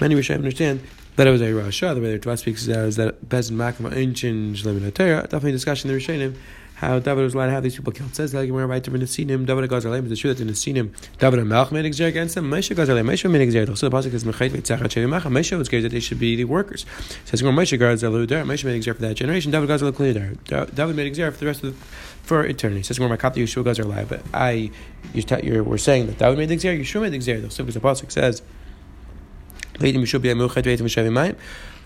Many 0.00 0.14
Rishim 0.14 0.36
understand 0.36 0.80
that 1.16 1.26
it 1.26 1.30
was 1.32 1.40
a 1.40 1.46
Rasha. 1.46 1.96
The 1.96 2.00
way 2.00 2.16
the 2.16 2.20
Tva 2.20 2.38
speaks 2.38 2.68
is 2.68 2.94
that 2.94 3.28
Bezin 3.28 3.56
Makam 3.56 3.90
Anchin 3.90 4.54
Shlemin 4.54 4.94
Definitely 4.94 5.50
discussion 5.50 5.90
the 5.90 5.96
Rishonim 5.96 6.36
how 6.80 6.98
David 6.98 7.24
was 7.24 7.34
allowed 7.34 7.46
to 7.46 7.52
have 7.52 7.62
these 7.62 7.76
people 7.76 7.92
killed. 7.92 8.08
It 8.10 8.16
says 8.16 8.32
we're 8.32 8.66
right 8.66 8.82
to 8.82 8.90
Nesinim, 8.90 9.44
David 9.44 9.68
Gazalem. 9.68 10.06
Is 10.06 10.12
it 10.12 10.16
true 10.16 10.32
that 10.32 10.42
the 10.42 10.50
Nesinim, 10.50 10.94
David 11.18 11.40
and 11.40 11.50
Melch 11.50 11.70
made 11.70 11.84
exer 11.84 12.06
against 12.06 12.36
them? 12.36 12.50
Moshe 12.50 12.74
Gazalem, 12.74 13.04
Moshe 13.04 13.30
made 13.30 13.46
exer. 13.46 13.76
So 13.76 13.90
the 13.90 13.94
pasuk 13.94 14.14
is 14.14 14.24
Mechayt 14.24 14.48
V'Tzachat 14.52 14.88
Shevimach. 14.88 15.20
Moshe 15.24 15.56
was 15.58 15.66
scared 15.66 15.84
that 15.84 15.92
they 15.92 16.00
should 16.00 16.18
be 16.18 16.36
the 16.36 16.44
workers. 16.44 16.86
It 17.24 17.28
says 17.28 17.42
Moshe 17.42 17.78
Gazalem, 17.78 18.46
Moshe 18.46 18.64
made 18.64 18.82
exer 18.82 18.94
for 18.94 19.02
that 19.02 19.14
generation. 19.14 19.52
David 19.52 19.68
Gazalem 19.68 19.94
clear 19.94 20.14
David 20.14 20.96
made 20.96 21.12
exer 21.12 21.30
for 21.30 21.38
the 21.38 21.46
rest 21.46 21.62
of 21.62 21.78
the 21.78 21.86
for 22.22 22.46
eternity. 22.46 22.80
It 22.80 22.86
says 22.86 22.98
my 22.98 23.14
kapta 23.16 23.40
Yeshua 23.40 23.78
alive, 23.78 24.08
but 24.08 24.22
I, 24.32 24.70
you're, 25.12 25.38
you're, 25.40 25.62
we're 25.62 25.76
saying 25.76 26.06
that 26.06 26.16
David 26.18 26.38
made 26.38 26.48
the 26.48 26.56
exer, 26.56 26.80
Yeshua 26.80 27.02
made 27.02 27.12
the 27.12 27.18
exer. 27.18 27.42
The 27.42 27.80
pasuk 27.80 28.10
says. 28.10 28.40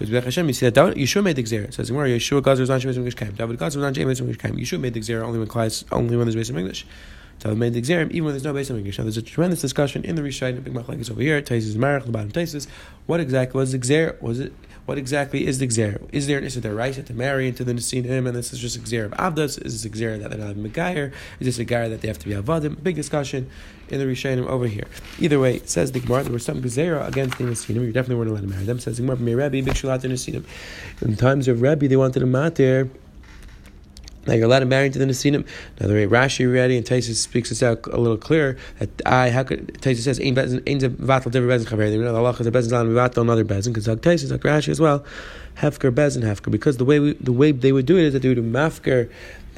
Hashem, 0.01 0.47
you 0.49 0.53
see 0.53 0.67
that 0.67 0.75
David, 0.75 0.97
Yeshua 0.97 1.23
made 1.23 1.37
the 1.37 1.43
Xer. 1.45 1.65
It 1.65 1.75
says, 1.75 1.93
where 1.93 2.07
Yeshua 2.07 2.43
Gazer 2.43 2.63
was 2.63 2.71
on 2.71 2.81
Shemesh 2.81 2.97
English 2.97 3.15
Kaim. 3.15 3.33
David 3.33 3.59
Gazer 3.59 3.79
was 3.79 3.87
on 3.87 3.95
Shemesh 3.95 4.21
English 4.21 4.39
Kaim. 4.39 4.57
Yeshua 4.57 4.81
made 4.81 4.95
the 4.95 5.01
Xer 5.01 5.23
only 5.23 5.39
when 5.39 5.47
class, 5.47 5.85
only 5.93 6.17
when 6.17 6.27
there's 6.27 6.35
base 6.35 6.51
of 6.51 6.59
English. 6.59 6.87
David 7.45 7.59
made 7.59 7.75
the 7.75 7.83
Xer 7.83 8.11
even 8.11 8.25
when 8.25 8.33
there's 8.33 8.45
no 8.45 8.55
base 8.55 8.71
English. 8.71 8.97
Now 8.97 9.05
there's 9.05 9.19
a 9.19 9.23
tremendous 9.23 9.61
discussion 9.61 10.03
in 10.03 10.17
the 10.17 10.23
Rishayim, 10.23 10.65
Big 10.65 10.73
Machlek 10.73 10.99
is 10.99 11.11
over 11.11 11.21
here, 11.21 11.43
Taisis 11.43 11.77
Marach, 11.77 12.07
the 12.07 12.11
bottom 12.11 12.33
Taisis. 12.33 12.67
What 13.05 13.21
exactly 13.21 13.59
was 13.59 13.73
the 13.73 13.79
Xer? 13.79 14.21
Was 14.23 14.41
it 14.41 14.55
what 14.87 14.99
exactly 14.99 15.47
is 15.47 15.59
the 15.59 15.67
Xer? 15.67 16.07
Is 16.11 16.27
there 16.27 16.39
an 16.39 16.45
Issa 16.45 16.61
right 16.75 16.95
to 17.07 17.15
marry 17.15 17.49
into 17.49 17.65
the 17.65 17.73
Nesinim, 17.73 18.27
and 18.27 18.35
this 18.37 18.53
is 18.53 18.59
just 18.59 18.83
Xer 18.83 19.07
of 19.07 19.13
Avdas? 19.13 19.63
Is 19.65 19.83
this 19.83 19.93
Xer 19.93 20.21
that 20.21 20.31
they're 20.31 20.39
not 20.39 20.57
Megayer? 20.57 21.13
Is 21.39 21.47
this 21.47 21.59
a 21.59 21.65
Gair 21.65 21.89
that 21.91 22.01
they 22.01 22.09
have 22.09 22.19
to 22.19 22.27
be 22.27 22.35
Avadim? 22.35 22.83
Big 22.83 22.95
discussion 22.95 23.51
in 23.89 23.99
the 23.99 24.07
Rishonim 24.07 24.47
over 24.47 24.67
here. 24.67 24.87
Either 25.19 25.39
way, 25.39 25.57
it 25.57 25.69
says 25.69 25.93
the 25.93 26.01
Gemara, 26.01 26.25
there 26.25 26.33
was 26.33 26.45
some 26.45 26.63
Gezerah 26.63 27.07
against 27.07 27.39
the 27.39 27.45
Nesinim. 27.45 27.85
You 27.87 27.93
definitely 27.93 28.17
weren't 28.17 28.31
allowed 28.31 28.43
to 28.43 28.47
marry 28.49 28.65
them. 28.65 28.79
It 28.79 28.83
says 28.83 28.97
the 28.97 29.03
Gemara, 29.03 29.17
Rebbe, 29.49 29.65
Big 29.65 29.75
Shalat 29.75 30.03
Nesinim. 30.03 30.45
In 31.03 31.17
times 31.17 31.49
of 31.49 31.61
Rebbe, 31.61 31.89
they 31.89 31.97
wanted 31.97 32.23
a 32.23 32.27
mater. 32.27 32.91
Now 34.27 34.35
you're 34.35 34.47
allowed 34.47 34.61
to 34.61 34.67
marry 34.67 34.87
into 34.87 34.99
the 34.99 35.05
Nesinim. 35.05 35.47
Now 35.81 35.89
the 35.89 35.95
way 35.95 36.07
Rashi 36.07 36.53
ready 36.53 36.77
and 36.77 36.87
Taisus 36.87 37.17
speaks 37.17 37.51
this 37.51 37.63
out 37.63 37.87
a 37.87 37.99
little 37.99 38.17
clearer 38.17 38.57
that 38.79 38.91
I 39.07 39.31
how 39.31 39.43
could 39.45 39.75
Taisus 39.81 40.01
says 40.01 40.21
ain't 40.21 40.37
bezin 40.37 40.61
a 40.67 40.89
vatal 40.89 41.31
different 41.31 41.51
bezin 41.51 41.67
chaver. 41.67 41.93
You 41.93 42.03
know 42.03 42.13
the 42.13 42.41
is 42.41 42.47
a 42.47 42.51
bezin 42.51 42.73
allowed 42.73 43.15
vatal 43.15 43.23
another 43.23 43.45
bezin 43.45 43.69
because 43.69 43.89
like 43.89 44.01
Taisus 44.01 44.31
like 44.31 44.43
Rashi 44.43 44.69
as 44.69 44.81
well, 44.81 45.05
hefker 45.59 45.91
bezin 45.93 46.23
hefker 46.23 46.51
because 46.51 46.77
the 46.79 46.85
way 46.85 47.01
we, 47.01 47.13
the 47.15 47.33
way 47.33 47.53
they 47.53 47.73
would 47.73 47.87
do 47.87 47.97
it 47.97 48.05
is 48.05 48.13
that 48.13 48.23
they 48.23 48.29
would 48.29 48.37
do 48.37 48.43
mafker 48.43 49.11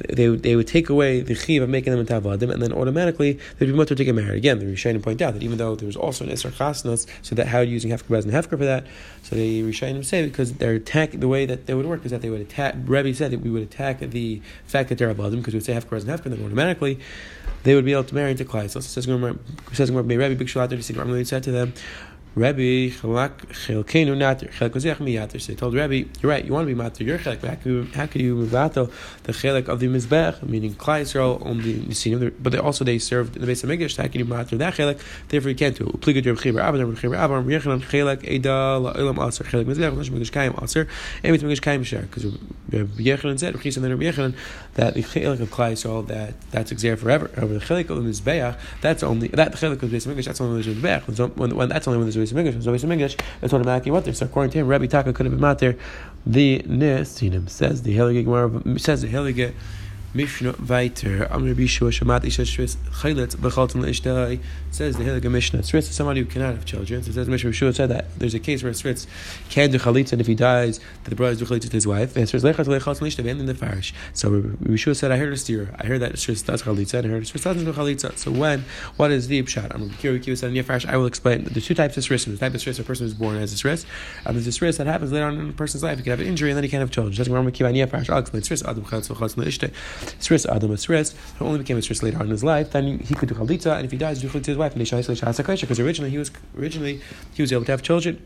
they 0.09 0.29
would, 0.29 0.43
they 0.43 0.55
would 0.55 0.67
take 0.67 0.89
away 0.89 1.21
the 1.21 1.35
chiv 1.35 1.63
of 1.63 1.69
making 1.69 1.91
them 1.91 1.99
into 1.99 2.13
avadim, 2.13 2.51
and 2.51 2.61
then 2.61 2.71
automatically 2.73 3.39
they'd 3.57 3.65
be 3.65 3.73
mutter 3.73 3.95
to 3.95 4.03
get 4.03 4.15
married. 4.15 4.37
Again, 4.37 4.59
the 4.59 4.65
Rishayim 4.65 5.01
point 5.01 5.21
out 5.21 5.33
that 5.33 5.43
even 5.43 5.57
though 5.57 5.75
there 5.75 5.87
was 5.87 5.95
also 5.95 6.23
an 6.23 6.31
Isra 6.31 6.51
Chasnas, 6.51 7.07
so 7.21 7.35
that 7.35 7.47
how 7.47 7.59
using 7.59 7.91
Hefker 7.91 8.21
and 8.23 8.31
Hefker 8.31 8.49
for 8.49 8.65
that? 8.65 8.85
So 9.23 9.35
the 9.35 9.63
Rishayim 9.63 10.05
say 10.05 10.25
because 10.25 10.53
their 10.53 10.73
attack, 10.73 11.11
the 11.11 11.27
way 11.27 11.45
that 11.45 11.65
they 11.65 11.73
would 11.73 11.85
work 11.85 12.05
is 12.05 12.11
that 12.11 12.21
they 12.21 12.29
would 12.29 12.41
attack, 12.41 12.75
Rebbe 12.85 13.13
said 13.13 13.31
that 13.31 13.41
we 13.41 13.49
would 13.49 13.63
attack 13.63 13.99
the 13.99 14.41
fact 14.65 14.89
that 14.89 14.97
they're 14.97 15.13
avadim, 15.13 15.37
because 15.37 15.53
we 15.53 15.57
would 15.57 15.65
say 15.65 15.73
Hefker 15.73 15.99
and 15.99 16.03
Hefker, 16.03 16.25
and 16.25 16.35
then 16.35 16.45
automatically 16.45 16.99
they 17.63 17.75
would 17.75 17.85
be 17.85 17.91
able 17.91 18.03
to 18.03 18.15
marry 18.15 18.31
into 18.31 18.45
Klai. 18.45 18.69
So 18.69 18.79
says, 18.79 19.05
says 19.73 19.91
Rebbe, 19.91 20.35
Big 20.35 20.47
Shalat, 20.47 21.25
said 21.25 21.43
to 21.43 21.51
them, 21.51 21.73
Rebbe 22.37 22.91
chelkenu 22.91 24.15
natir 24.15 24.51
chelek 24.51 24.69
kozech 24.69 24.97
miyatir. 24.97 25.41
So 25.41 25.47
they 25.47 25.55
told 25.55 25.73
Rebbe, 25.73 26.07
you're 26.21 26.29
right. 26.29 26.45
You 26.45 26.53
want 26.53 26.67
to 26.67 26.75
be 26.75 26.79
matir 26.79 27.03
your 27.03 27.17
chelek. 27.17 27.43
How 27.95 28.05
could 28.05 28.21
you, 28.21 28.35
mivato 28.35 28.91
the 29.23 29.31
chelek 29.31 29.67
of 29.67 29.79
the 29.79 29.87
mizbech, 29.87 30.43
meaning 30.43 30.75
Klal 30.75 31.01
Yisrael 31.01 31.43
on 31.43 31.63
the 31.63 31.79
nesinim? 31.79 32.31
But 32.39 32.51
they 32.51 32.59
also 32.59 32.85
they 32.85 32.99
served 32.99 33.35
in 33.35 33.41
the 33.41 33.47
base 33.47 33.63
of 33.63 33.71
Mikdash. 33.71 33.97
How 33.97 34.07
can 34.07 34.19
you 34.19 34.25
matir 34.25 34.59
that 34.59 34.75
chelek? 34.75 34.99
Therefore, 35.29 35.49
you 35.49 35.55
can't 35.55 35.75
do. 35.75 35.87
it. 35.87 35.99
Upligat 35.99 36.27
Reb 36.27 36.37
Chiya 36.37 36.53
bar 36.53 36.61
Abba, 36.61 36.85
Reb 36.85 36.97
Chiya 36.97 37.09
bar 37.09 37.19
Abba, 37.21 37.39
Reb 37.39 37.59
Yechanan 37.59 37.81
chelek 37.81 38.23
eda 38.23 38.49
la'ilam 38.49 39.27
aser 39.27 39.43
chelek 39.43 39.65
mizbech, 39.65 39.97
Lash 39.97 40.11
Mikdash 40.11 40.31
Kaim 40.31 40.53
aser, 40.61 40.87
and 41.23 41.31
with 41.31 41.41
Mikdash 41.41 41.61
Kaim 41.63 41.83
share. 41.83 42.03
Because 42.03 42.25
Reb 42.69 42.89
Yechanan 42.97 43.39
said, 43.39 43.55
Reb 43.55 43.63
Chisan 43.63 43.83
and 43.83 43.99
Reb 43.99 44.13
Yechanan, 44.13 44.35
that 44.75 44.93
the 44.93 45.01
chelek 45.01 45.39
of 45.39 45.49
Klal 45.49 45.71
Yisrael 45.71 46.05
that 46.05 46.39
that's 46.51 46.71
exer 46.71 46.99
forever. 46.99 47.31
Over 47.35 47.55
the 47.55 47.65
chelek 47.65 47.89
of 47.89 48.03
the 48.03 48.07
mizbech, 48.07 48.59
that's 48.81 49.01
only 49.01 49.29
that 49.29 49.53
the 49.53 49.57
chelek 49.57 49.73
of 49.73 49.81
the 49.81 49.87
base 49.87 50.05
of 50.05 50.15
Mikdash. 50.15 50.25
That's 50.25 50.39
only 50.39 50.53
when 50.53 50.61
there's 50.61 50.77
a 50.77 50.79
mizbech. 50.79 51.35
When, 51.35 51.55
when 51.55 51.69
that's 51.69 51.87
only 51.87 51.97
when 51.97 52.07
there's 52.07 52.15
a 52.15 52.26
base 52.33 52.47
of 52.47 52.53
Mikdash. 52.53 52.53
There's 52.53 52.67
a 52.67 52.71
base 52.71 52.83
of 52.83 52.89
Mikdash. 52.89 53.07
English, 53.07 53.17
it's 53.41 53.53
automatically 53.53 53.91
what 53.91 54.05
there. 54.05 54.13
So 54.13 54.25
according 54.25 54.51
to 54.51 54.59
him, 54.59 54.67
Rabbi 54.67 54.87
Taka 54.87 55.13
could 55.13 55.25
have 55.25 55.33
been 55.33 55.41
matter 55.41 55.77
the 56.25 56.59
Nesinim. 56.59 57.49
Says 57.49 57.83
the 57.83 57.95
Helige 57.95 58.79
says 58.79 59.01
the 59.01 59.07
Helige 59.07 59.53
Mishnah 60.17 60.55
weiter. 60.67 61.31
Amr 61.31 61.53
Bishua 61.53 61.91
Shamat 61.91 62.25
Isha 62.25 62.41
Shvis 62.41 62.75
Chaylet 63.01 63.35
Bechalton 63.35 63.85
Ishtai 63.85 64.41
says 64.71 64.97
the 64.97 65.03
Hilga 65.03 65.29
Mishnah. 65.29 65.59
Tzritz 65.59 65.89
is 65.89 65.95
somebody 65.95 66.21
who 66.21 66.25
cannot 66.25 66.55
have 66.55 66.65
children. 66.65 67.03
So 67.03 67.11
it 67.11 67.13
says 67.13 67.29
Mishnah 67.29 67.51
Bishua 67.51 67.75
said 67.75 67.89
that 67.89 68.17
there's 68.17 68.33
a 68.33 68.39
case 68.39 68.63
where 68.63 68.71
Tzritz 68.71 69.05
can 69.51 69.69
do 69.69 69.77
chalitza 69.77 70.13
and 70.13 70.21
if 70.21 70.25
he 70.25 70.33
dies, 70.33 70.79
that 71.03 71.15
the 71.15 71.23
is 71.25 71.37
do 71.37 71.45
chalitza 71.45 71.69
to 71.69 71.69
his 71.69 71.85
wife. 71.85 72.17
And 72.17 72.25
Tzritz 72.25 72.41
Lechat 72.51 72.65
Lechalton 72.65 73.05
Ishtai 73.05 73.29
and 73.29 73.47
the 73.47 73.53
farish. 73.53 73.93
So 74.13 74.41
Bishua 74.41 74.95
said, 74.95 75.11
I 75.11 75.17
heard 75.17 75.31
a 75.31 75.37
steer. 75.37 75.71
I 75.77 75.85
heard 75.85 76.01
that 76.01 76.13
Tzritz 76.13 76.43
does 76.43 76.63
chalitza 76.63 76.95
and 76.95 77.07
I 77.07 77.09
heard 77.11 77.23
Tzritz 77.23 77.43
doesn't 77.43 77.65
do 77.65 77.71
chalitza. 77.71 78.17
So 78.17 78.31
when, 78.31 78.65
what 78.95 79.11
is 79.11 79.27
the 79.27 79.43
pshat? 79.43 79.75
I'm 79.75 79.91
Kiri 79.91 80.19
Kiva 80.19 80.35
said 80.35 80.51
in 80.51 80.63
farish. 80.63 80.87
I 80.87 80.97
will 80.97 81.05
explain. 81.05 81.43
There's 81.43 81.67
two 81.67 81.75
types 81.75 81.95
of 81.95 82.03
Tzritz. 82.03 82.25
The 82.25 82.37
type 82.37 82.55
of 82.55 82.59
Tzritz 82.61 82.79
a 82.79 82.83
person 82.83 83.05
who's 83.05 83.13
born 83.13 83.37
as 83.37 83.53
a 83.53 83.55
Tzritz. 83.55 83.85
And 84.25 84.35
there's 84.35 84.47
a 84.47 84.49
Tzritz 84.49 84.77
that 84.77 84.87
happens 84.87 85.11
later 85.11 85.27
on 85.27 85.37
in 85.37 85.49
a 85.51 85.53
person's 85.53 85.83
life. 85.83 85.99
He 85.99 86.03
can 86.03 86.09
have 86.09 86.21
an 86.21 86.25
injury 86.25 86.49
and 86.49 86.57
then 86.57 86.63
he 86.63 86.69
can't 86.69 86.81
have 86.81 86.89
children. 86.89 87.13
Just. 87.13 87.27
I'll 87.29 87.47
explain 87.47 88.41
Tzritz 88.41 88.67
Adam 88.67 88.83
Chalitza 88.83 89.15
Chalitza 89.15 89.45
Ishtai. 89.45 89.73
Sris 90.19 90.45
Adam 90.45 90.71
Sris, 90.71 91.13
who 91.37 91.45
only 91.45 91.59
became 91.59 91.77
a 91.77 91.81
Sris 91.81 92.03
later 92.03 92.17
on 92.17 92.25
in 92.25 92.31
his 92.31 92.43
life, 92.43 92.71
then 92.71 92.99
he 92.99 93.13
could 93.15 93.29
do 93.29 93.35
Chalitza, 93.35 93.75
and 93.75 93.85
if 93.85 93.91
he 93.91 93.97
dies, 93.97 94.21
do 94.21 94.29
Chalitza 94.29 94.45
his 94.45 94.57
wife, 94.57 94.73
and 94.73 94.81
because 95.61 95.79
originally 95.79 96.09
he 96.09 96.17
was 96.17 96.31
originally 96.57 97.01
he 97.33 97.41
was 97.41 97.51
able 97.51 97.65
to 97.65 97.71
have 97.71 97.81
children. 97.81 98.21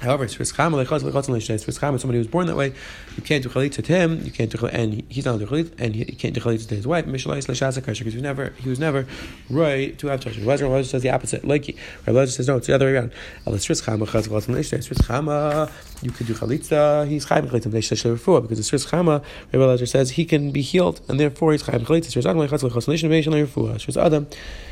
However, 0.00 0.26
Sris 0.26 0.52
Chama 0.52 0.84
Sris 0.84 1.78
Chama, 1.78 1.98
somebody 1.98 2.18
who 2.18 2.20
was 2.20 2.26
born 2.26 2.46
that 2.46 2.56
way, 2.56 2.74
you 3.16 3.22
can't 3.22 3.42
do 3.42 3.48
chalitza 3.48 3.82
to 3.82 3.92
him. 3.92 4.22
You 4.24 4.30
can't 4.30 4.50
do 4.50 4.66
and 4.66 5.02
he's 5.08 5.24
not 5.24 5.38
do 5.38 5.46
chalitza, 5.46 5.72
and 5.78 5.94
he 5.94 6.04
can't 6.04 6.34
do 6.34 6.40
chalitza 6.40 6.68
to 6.68 6.74
his 6.74 6.86
wife. 6.86 7.06
Mishalais 7.06 7.48
l'shasa 7.48 7.80
kasher 7.80 8.00
because 8.00 8.12
he 8.12 8.18
was 8.18 8.22
never 8.22 8.50
he 8.58 8.68
was 8.68 8.78
never 8.78 9.06
right 9.48 9.98
to 9.98 10.08
have 10.08 10.20
children. 10.20 10.46
Rabbi 10.46 10.82
says 10.82 11.02
the 11.02 11.10
opposite. 11.10 11.46
Like 11.46 11.74
Rabbi 12.06 12.26
says 12.26 12.46
no, 12.46 12.58
it's 12.58 12.66
the 12.66 12.74
other 12.74 12.86
way 12.86 12.92
around. 12.92 13.12
Sris 13.46 13.80
Chama, 13.82 15.70
you 16.02 16.10
could 16.10 16.26
do 16.26 16.34
chalitza. 16.34 17.08
He's 17.08 17.24
chayim 17.26 17.48
chalitza 17.48 17.68
b'nei 17.68 18.42
because 18.42 18.70
the 18.70 18.76
Sris 18.76 18.86
Chama 18.90 19.24
Rabbi 19.52 19.64
Lazar 19.64 19.86
says 19.86 20.10
he 20.10 20.26
can 20.26 20.50
be 20.50 20.60
healed 20.60 21.00
and 21.08 21.18
therefore 21.18 21.52
he's 21.52 21.62
chayim 21.62 21.86
chalitza. 21.86 22.12
Sris 22.12 22.26
Adam 22.26 22.38
l'chaz 22.40 22.62
l'chaz 22.62 22.86
b'nei 22.86 23.78
Sris 23.78 23.96
Adam, 23.96 24.26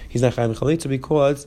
he's 0.08 0.20
not 0.20 0.34
chayim 0.34 0.54
chalitza 0.54 0.88
because 0.88 1.46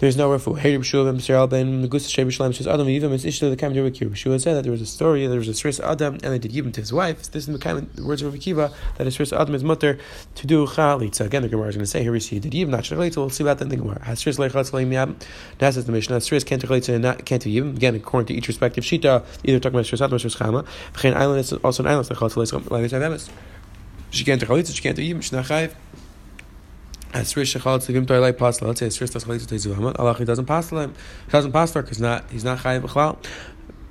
there's 0.00 0.16
no 0.16 0.30
refu. 0.30 0.58
Hey, 0.58 0.78
Rabbi 0.78 0.82
Mr. 0.82 1.50
Ben 1.50 1.86
Megusa 1.86 2.08
Shei 2.08 2.26
Shalom 2.30 2.54
says 2.54 2.66
Adam 2.66 2.86
Yivim 2.86 3.12
is 3.12 3.26
Ishta 3.26 3.50
the 3.50 3.56
Kam 3.56 3.74
Rabbi 3.74 3.90
Kiva. 3.90 4.14
Shua 4.14 4.38
said 4.38 4.54
that 4.54 4.62
there 4.62 4.72
was 4.72 4.80
a 4.80 4.86
story. 4.86 5.26
There 5.26 5.36
was 5.36 5.46
a 5.46 5.52
Sris 5.52 5.78
Adam, 5.78 6.14
and 6.14 6.32
they 6.32 6.38
did 6.38 6.52
Yivim 6.52 6.72
to 6.72 6.80
his 6.80 6.90
wife. 6.90 7.30
This 7.30 7.46
is 7.46 7.58
the 7.58 7.70
of 7.70 8.06
words 8.06 8.22
of 8.22 8.32
Rabbi 8.32 8.42
Kiva 8.42 8.72
that 8.96 9.06
a 9.06 9.10
Sris 9.10 9.38
Adam 9.38 9.54
is 9.54 9.62
mutter 9.62 9.98
to 10.36 10.46
do 10.46 10.66
chalitza. 10.66 11.26
Again, 11.26 11.42
the 11.42 11.48
Gemara 11.48 11.68
is 11.68 11.74
going 11.74 11.84
to 11.84 11.86
say 11.86 12.02
here 12.02 12.12
we 12.12 12.20
see 12.20 12.38
did 12.38 12.52
Yivim 12.52 12.68
not 12.68 12.84
chalitza. 12.84 13.18
We'll 13.18 13.28
see 13.28 13.44
about 13.44 13.58
that 13.58 13.64
in 13.64 13.68
the 13.68 13.76
Gemara. 13.76 14.02
Has 14.02 14.24
Sris 14.24 14.38
leichatz 14.38 14.70
leim 14.70 14.90
yam. 14.90 15.18
That 15.58 15.74
says 15.74 15.84
the 15.84 15.92
Mishnah. 15.92 16.16
Sris 16.16 16.46
can't 16.46 16.62
chalitza 16.62 16.94
and 16.94 17.26
can't 17.26 17.42
do 17.42 17.50
Yivim. 17.50 17.76
Again, 17.76 17.94
according 17.94 18.28
to 18.28 18.34
each 18.34 18.48
respective 18.48 18.84
shita, 18.84 19.22
either 19.44 19.60
talking 19.60 19.78
about 19.78 19.84
Sris 19.84 20.00
Adam 20.00 20.14
or 20.14 20.18
Sris 20.18 20.34
Chama. 20.34 20.66
V'chein 20.94 21.14
island 21.14 21.40
is 21.40 21.52
also 21.52 21.82
an 21.82 21.90
island. 21.90 22.08
Leichatz 22.08 22.36
leichatz 22.36 23.30
She 24.12 24.24
can't 24.24 24.40
chalitza. 24.40 24.74
She 24.74 24.80
can't 24.80 24.96
do 24.96 25.02
Yivim. 25.02 25.22
She's 25.22 25.32
not 25.32 25.44
chayiv. 25.44 25.74
Let's 27.12 27.34
say 27.34 27.42
he 27.42 27.50
doesn't 30.24 30.46
pass 30.46 30.70
him. 30.70 30.94
He 31.26 31.32
doesn't 31.32 31.52
pass 31.52 31.74
her 31.74 31.82
because 31.82 32.00
not 32.00 32.30
he's 32.30 32.44
not 32.44 32.58
chayiv 32.58 32.82
b'chlal. 32.82 33.16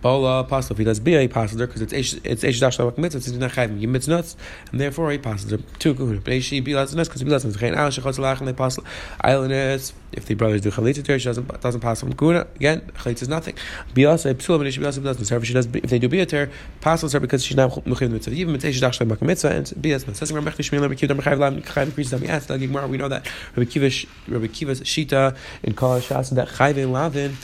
Bola 0.02 0.46
pasla. 0.50 0.72
If 0.72 0.78
he 0.78 0.84
does 0.84 1.00
bia, 1.00 1.22
he 1.22 1.28
passes 1.28 1.58
because 1.58 1.82
it's 1.82 1.94
it's 1.94 2.44
eish 2.44 2.60
dash 2.60 2.78
lavak 2.78 2.98
mitzvah. 2.98 3.18
It's 3.18 3.32
not 3.32 3.52
chayiv 3.52 3.80
yim 3.80 3.92
nuts, 3.92 4.36
and 4.72 4.80
therefore 4.80 5.12
he 5.12 5.18
passes 5.18 5.52
her 5.52 5.58
two 5.78 5.94
kahuna. 5.94 6.22
But 6.22 6.34
eishi 6.34 6.64
bila 6.64 6.94
nuts 6.96 7.10
because 7.10 7.22
he 7.22 7.28
bila 7.28 7.44
nuts. 7.44 7.58
Chayin 7.58 7.76
al 7.76 7.90
shechal 7.90 8.16
tzalach 8.16 8.40
and 8.40 8.48
they 8.48 8.54
pasla. 8.54 8.86
Islanders. 9.22 9.94
If 10.12 10.26
the 10.26 10.34
brothers 10.34 10.62
do 10.62 10.72
chalitza 10.72 11.04
to 11.04 11.12
her, 11.12 11.20
she 11.20 11.26
doesn't 11.26 11.62
doesn't 11.62 11.82
pass 11.82 12.02
him 12.02 12.14
kuna. 12.14 12.48
Again, 12.56 12.82
chalitza 12.96 13.24
is 13.24 13.30
nothing. 13.30 13.56
Biasa 13.94 14.34
psula, 14.36 14.58
but 14.58 14.74
she 14.74 14.80
biasa 14.80 15.04
doesn't 15.04 15.26
serve. 15.26 15.46
She 15.46 15.54
does 15.54 15.68
if 15.68 15.90
they 15.90 16.00
do 16.00 16.10
bia 16.10 16.26
to 16.26 16.36
her, 16.36 16.52
passes 16.82 17.14
her 17.14 17.20
because 17.20 17.46
she's 17.46 17.58
not 17.58 17.72
muchim 17.72 18.12
mitzvah. 18.12 18.34
Even 18.34 18.56
it's 18.56 18.66
eish 18.66 18.80
dash 18.80 19.00
lavak 19.00 19.22
mitzvah 19.22 19.52
and 19.52 19.82
be 19.82 19.90
bias. 19.92 20.06
Says 20.18 20.32
Rabbi 20.32 20.50
Shmuel 20.50 20.82
Rabbi 20.82 20.96
Kiva 20.96 21.14
Rabbi 21.14 21.30
Chayiv 21.30 21.64
Chayiv 21.64 21.86
increases. 21.86 22.20
We 22.20 22.28
asked 22.28 22.50
like 22.50 22.60
we 22.60 22.68
know 22.98 23.08
that 23.08 23.28
Rabbi 23.56 23.70
Kiva 23.70 23.90
Rabbi 24.28 24.48
Kiva's 24.48 24.82
shita 24.82 25.36
in 25.62 25.74
Kol 25.74 26.00
Shas 26.00 26.32
that 26.32 26.48
Chayiv 26.48 26.90
Lavin 26.90 27.36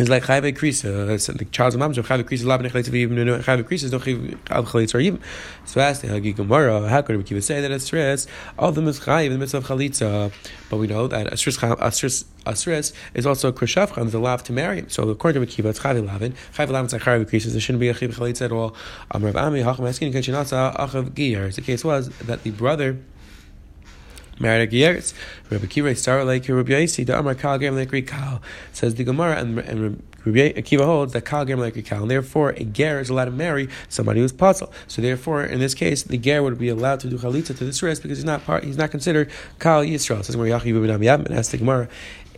it's 0.00 0.08
like 0.08 0.22
chayve 0.22 0.56
krisa. 0.56 1.10
It's 1.10 1.28
like 1.28 1.50
Charles 1.52 1.76
Mamzer 1.76 2.02
chayve 2.02 2.24
krisa 2.24 2.44
labin 2.44 2.70
chayve 2.70 2.94
even 2.94 3.18
chayve 3.18 3.62
krisa 3.64 3.90
don't 3.90 4.02
chayve 4.02 4.38
al 4.50 4.64
chalitz 4.64 4.94
or 4.94 5.00
even. 5.00 5.20
So 5.66 5.80
asked 5.80 6.00
the 6.00 6.08
Hagi 6.08 6.32
Gemara, 6.32 6.88
how 6.88 7.02
could 7.02 7.30
we 7.30 7.40
say 7.42 7.60
that 7.60 7.70
asris 7.70 8.26
all 8.58 8.72
them 8.72 8.88
is 8.88 8.98
in 9.06 9.32
the 9.32 9.38
midst 9.38 9.52
of 9.54 9.66
chalitza? 9.66 10.32
But 10.70 10.78
we 10.78 10.86
know 10.86 11.06
that 11.06 11.26
asris 11.26 11.58
asris 11.76 12.24
asris 12.46 12.94
is 13.12 13.26
also 13.26 13.52
krishavcha 13.52 14.06
is 14.06 14.14
allowed 14.14 14.42
to 14.46 14.54
marry 14.54 14.78
him. 14.78 14.88
So 14.88 15.06
according 15.10 15.44
to 15.44 15.62
Akiva, 15.62 15.66
it's 15.66 15.80
chayve 15.80 16.06
lavin. 16.06 16.34
Chayve 16.54 16.70
lavin 16.70 16.86
is 16.86 16.92
like 16.94 17.02
chayve 17.02 17.28
krisa. 17.28 17.52
There 17.52 17.60
shouldn't 17.60 17.80
be 17.80 17.90
a 17.90 17.94
chayve 17.94 18.14
chalitza 18.14 18.46
at 18.46 18.52
all. 18.52 18.74
Amrav 19.12 19.36
Ami 19.36 19.60
hacham 19.60 19.86
asking 19.86 20.14
kachinasa 20.14 20.76
achav 20.76 21.10
giyar. 21.10 21.54
The 21.54 21.60
case 21.60 21.84
was 21.84 22.08
that 22.20 22.42
the 22.42 22.52
brother 22.52 22.96
married 24.40 24.68
a 24.68 24.72
Geyeris. 24.72 25.14
Rabbi 25.50 25.66
Kiva 25.66 25.94
started 25.94 26.24
like 26.24 26.48
Rabbi 26.48 26.72
Yasi, 26.72 27.04
the 27.04 27.18
Amar 27.18 27.34
Kal 27.34 27.58
Gam 27.58 27.76
like 27.76 28.06
Kal. 28.06 28.40
Says 28.72 28.94
the 28.94 29.04
Gemara, 29.04 29.36
and, 29.36 29.58
and 29.58 30.02
Rabbi 30.24 30.52
Akiva 30.52 30.84
holds 30.84 31.12
that 31.12 31.24
Kal 31.24 31.44
Gam 31.44 31.60
like 31.60 31.82
Kal, 31.84 32.02
and 32.02 32.10
therefore 32.10 32.50
a 32.50 32.64
Ger 32.64 33.00
is 33.00 33.10
allowed 33.10 33.26
to 33.26 33.30
marry 33.30 33.68
somebody 33.88 34.20
who's 34.20 34.32
puzzle. 34.32 34.72
So 34.86 35.00
therefore, 35.00 35.44
in 35.44 35.60
this 35.60 35.74
case, 35.74 36.02
the 36.02 36.18
Ger 36.18 36.42
would 36.42 36.58
be 36.58 36.68
allowed 36.68 37.00
to 37.00 37.08
do 37.08 37.18
Chalitza 37.18 37.56
to 37.56 37.64
this 37.64 37.82
rest 37.82 38.02
because 38.02 38.18
he's 38.18 38.24
not 38.24 38.44
part, 38.44 38.64
he's 38.64 38.76
not 38.76 38.90
considered 38.90 39.30
Kal 39.58 39.82
Yisrael. 39.82 40.24
Says 40.24 40.36
Gemara 40.36 40.60
Yachi 40.60 40.74
Bibinam 40.74 41.00
Yab, 41.00 41.26
and 41.26 41.34
ask 41.34 41.50
the 41.50 41.58
Gemara, 41.58 41.88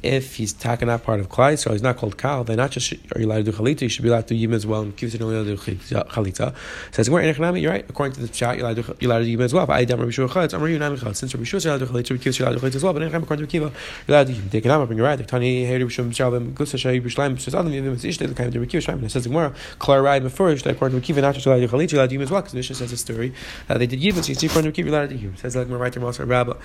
if 0.02 0.37
he's 0.37 0.52
taking 0.52 0.88
that 0.88 1.04
part 1.04 1.21
of 1.21 1.28
Klai 1.28 1.59
so 1.59 1.71
he's 1.73 1.82
not 1.82 1.97
called 1.97 2.18
Kal, 2.18 2.44
then 2.44 2.56
not 2.56 2.71
just 2.73 2.92
are 2.92 3.21
you 3.21 3.26
allowed 3.26 3.44
to 3.44 3.52
do 3.52 3.52
Chalitza, 3.52 3.82
you 3.82 3.88
should 3.88 4.02
be 4.02 4.09
allowed 4.09 4.26
to 4.28 4.35
do 4.35 4.40
Yim 4.40 4.52
as 4.52 4.66
well, 4.66 4.82
and 4.82 4.97
Kivit 4.97 5.21
only 5.21 5.37
allowed 5.37 5.56
to 5.56 5.56
do 5.56 5.76
Chalitza. 5.76 6.54
Says, 6.90 7.09
you're 7.09 7.71
right, 7.71 7.87
according 7.88 8.14
to 8.14 8.21
the 8.21 8.28
Pshat, 8.28 8.56
you're 8.56 8.66
allowed 8.66 9.21
to 9.21 9.25
do, 9.25 9.30
Yim 9.30 9.40
as 9.40 9.54
well. 9.54 9.66
But 9.66 9.75
I 9.75 9.85
don't 9.85 10.00
Rabbi 10.00 10.11
Shua 10.11 10.28
Chalitz, 10.28 10.54
I'm 10.54 10.62
Rabbi 10.62 10.97
Shua 10.97 11.14
Since 11.14 11.35
Rabbi 11.35 11.44
Shua 11.44 11.59
is 11.59 11.66
allowed 11.66 11.78
to 11.78 11.87
do 11.87 11.92
Chalitza, 11.92 12.11
Rabbi 12.11 12.23
Kivit 12.23 12.40
allowed 12.40 12.52
to 12.52 12.59
do 12.59 12.66
Chalitza 12.66 12.75
as 12.76 12.82
well, 12.82 12.92
but 12.92 13.02
according 13.02 13.47
to 13.47 13.50
Kiva, 13.50 13.73
you're 14.06 14.16
allowed 14.16 14.26
to 14.26 14.35
take 14.50 14.64
it 14.64 14.71
out, 14.71 14.90
you're 14.90 15.06
right. 15.06 15.28
Tani, 15.28 15.64
hey, 15.64 15.78
Rabbi 15.78 15.88
Shua 15.88 16.12
Shalom, 16.12 16.54
Gusa 16.54 16.78
Shay, 16.78 17.00
Bishlam, 17.00 17.40
says, 17.40 17.54
Adam, 17.54 17.73
Yim, 17.73 17.97
Ishte, 17.97 18.26
the 18.26 18.35
kind 18.35 18.49
of 18.49 18.54
Rabbi 18.54 18.66
Kiva, 18.66 19.04
it 19.04 19.11
says, 19.11 19.26
Gemara, 19.26 19.54
Klar 19.78 20.02
Rai, 20.02 20.21
Mefurish, 20.21 20.62
that 20.64 20.71
according 20.71 21.00
to 21.00 21.06
Kiva, 21.06 21.21
not 21.21 21.35
just 21.35 21.47
allowed 21.47 21.56
to 21.56 21.66
do 21.66 21.76
Chalitza, 21.76 21.92
you're 21.92 22.00
allowed 22.00 22.09
to 22.09 22.14
Yim 22.14 22.23
as 22.23 22.30
well, 22.30 22.40
because 22.40 22.54
Mishnah 22.54 22.75
says 22.76 22.92
a 22.92 22.97
story 22.97 23.32
that 23.68 23.78
they 23.78 23.87
did 23.87 24.00
Yim, 24.00 24.16
so 24.16 24.28
you 24.28 24.35
see, 24.35 24.47
according 24.47 24.73
to 24.73 24.75
Kiva, 24.75 24.88
you're 24.88 24.99
allowed 24.99 25.11
to 25.11 25.16
Yim. 25.16 25.37
Says, 25.37 25.54
like, 25.54 25.68
my 25.68 25.76
right 25.76 25.92
there, 25.92 26.02
Masar 26.02 26.28
Rabba, 26.28 26.56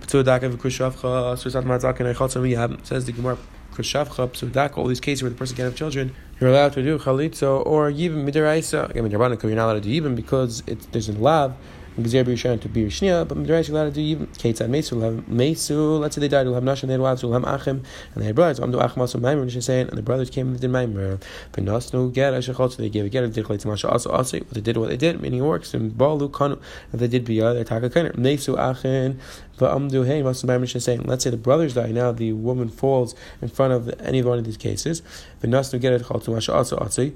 Ptu 0.00 0.24
Dakav, 0.24 0.56
Kushavcha, 0.56 1.36
Susat 1.36 1.64
Matzak, 1.64 2.00
and 2.00 2.16
Echotza, 2.16 2.85
says 2.86 3.04
the 3.04 3.12
Gemara, 3.12 3.36
Kushavcha, 3.74 4.28
Psudak, 4.28 4.78
all 4.78 4.86
these 4.86 5.00
cases 5.00 5.22
where 5.22 5.30
the 5.30 5.36
person 5.36 5.56
can't 5.56 5.66
have 5.66 5.76
children, 5.76 6.14
you're 6.40 6.50
allowed 6.50 6.72
to 6.74 6.82
do 6.82 6.98
Chalitza 6.98 7.66
or 7.66 7.90
even 7.90 8.24
Midaraisa. 8.24 8.90
Again, 8.90 9.08
Midrabanan, 9.08 9.42
you're 9.42 9.54
not 9.54 9.66
allowed 9.66 9.74
to 9.74 9.80
do 9.80 9.90
even 9.90 10.14
because 10.14 10.62
it, 10.66 10.92
there's 10.92 11.08
a 11.08 11.12
lav. 11.12 11.54
Gzer 11.96 12.24
B'Rishon 12.24 12.60
to 12.60 12.68
be 12.68 12.84
Rishnia, 12.84 13.26
but 13.26 13.38
Midrash 13.38 13.70
allowed 13.70 13.86
to 13.86 13.90
do 13.92 14.00
even 14.00 14.26
Ketzad 14.26 14.68
Mesu, 14.68 14.96
Mesu, 15.26 15.98
let's 15.98 16.14
say 16.14 16.20
they 16.20 16.28
died, 16.28 16.46
will 16.46 16.54
have 16.54 16.62
Nashon, 16.62 16.88
they 16.88 16.92
had 16.92 17.00
wives, 17.00 17.22
have 17.22 17.44
Achim, 17.44 17.82
and 18.14 18.22
they 18.22 18.26
had 18.26 18.34
brothers, 18.34 18.60
Amdu 18.60 18.82
Achim 18.84 19.00
also 19.00 19.18
Maimer, 19.18 19.42
and 19.42 19.64
saying, 19.64 19.88
and 19.88 19.96
the 19.96 20.02
brothers 20.02 20.28
came 20.28 20.48
and 20.48 20.60
did 20.60 20.70
Maimer. 20.70 21.22
But 21.52 21.64
Nasnu 21.64 22.12
Ger, 22.12 22.32
Ashachot, 22.32 22.72
so 22.72 22.82
they 22.82 22.90
gave 22.90 23.06
a 23.06 23.08
Ger, 23.08 23.26
they 23.26 23.32
did 23.32 23.46
Chalitza 23.46 23.66
Masha, 23.66 23.88
also 23.88 24.10
what 24.10 24.30
they 24.30 24.60
did, 24.60 24.76
what 24.76 24.90
they 24.90 24.96
did, 24.98 25.20
meaning 25.22 25.42
works, 25.44 25.72
and 25.72 25.92
Balu 25.92 26.30
Kanu, 26.30 26.60
and 26.92 27.00
they 27.00 27.08
did 27.08 27.24
Biyah, 27.24 27.54
they 27.54 27.64
Taka 27.64 27.88
Kainer, 27.88 28.14
Mesu 28.16 28.56
Achim, 28.58 29.18
but 29.58 29.74
Amdu 29.74 30.06
Hey, 30.06 30.22
Masu 30.22 30.44
Maimer, 30.44 30.80
saying, 30.80 31.02
let's 31.04 31.24
say 31.24 31.30
the 31.30 31.38
brothers 31.38 31.74
die, 31.74 31.92
now 31.92 32.12
the 32.12 32.32
woman 32.34 32.68
falls 32.68 33.14
in 33.40 33.48
front 33.48 33.72
of 33.72 33.88
any 34.00 34.22
one 34.22 34.38
of 34.38 34.44
these 34.44 34.58
cases, 34.58 35.02
but 35.40 35.48
Nasnu 35.48 35.80
Ger, 35.80 35.98
Chalitza 35.98 36.28
Masha, 36.28 36.52
also 36.52 36.76
also, 36.76 37.10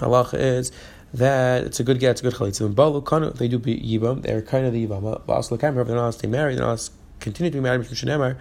Allah 0.00 0.28
is 0.34 0.72
that 1.14 1.64
it's 1.64 1.80
a 1.80 1.84
good 1.84 1.98
get, 1.98 2.12
it's 2.12 2.20
a 2.20 2.24
good 2.24 2.34
chalitza. 2.34 2.62
When 2.62 2.74
balu 2.74 3.02
kanu, 3.02 3.34
they 3.34 3.48
do 3.48 3.58
be 3.58 3.78
yibam, 3.78 4.22
they're 4.22 4.42
kind 4.42 4.66
of 4.66 4.72
the 4.72 4.86
yibam. 4.86 5.02
But 5.26 5.32
also 5.32 5.56
they're 5.56 5.72
not 5.72 5.88
allowed 5.88 6.06
to 6.12 6.18
stay 6.18 6.28
married, 6.28 6.56
they're 6.56 6.64
not 6.64 6.68
allowed 6.68 6.78
to 6.78 6.90
continue 7.20 7.50
to 7.50 7.56
be 7.56 7.60
married. 7.60 7.80
Mishum 7.80 7.94
shenemar, 7.94 8.36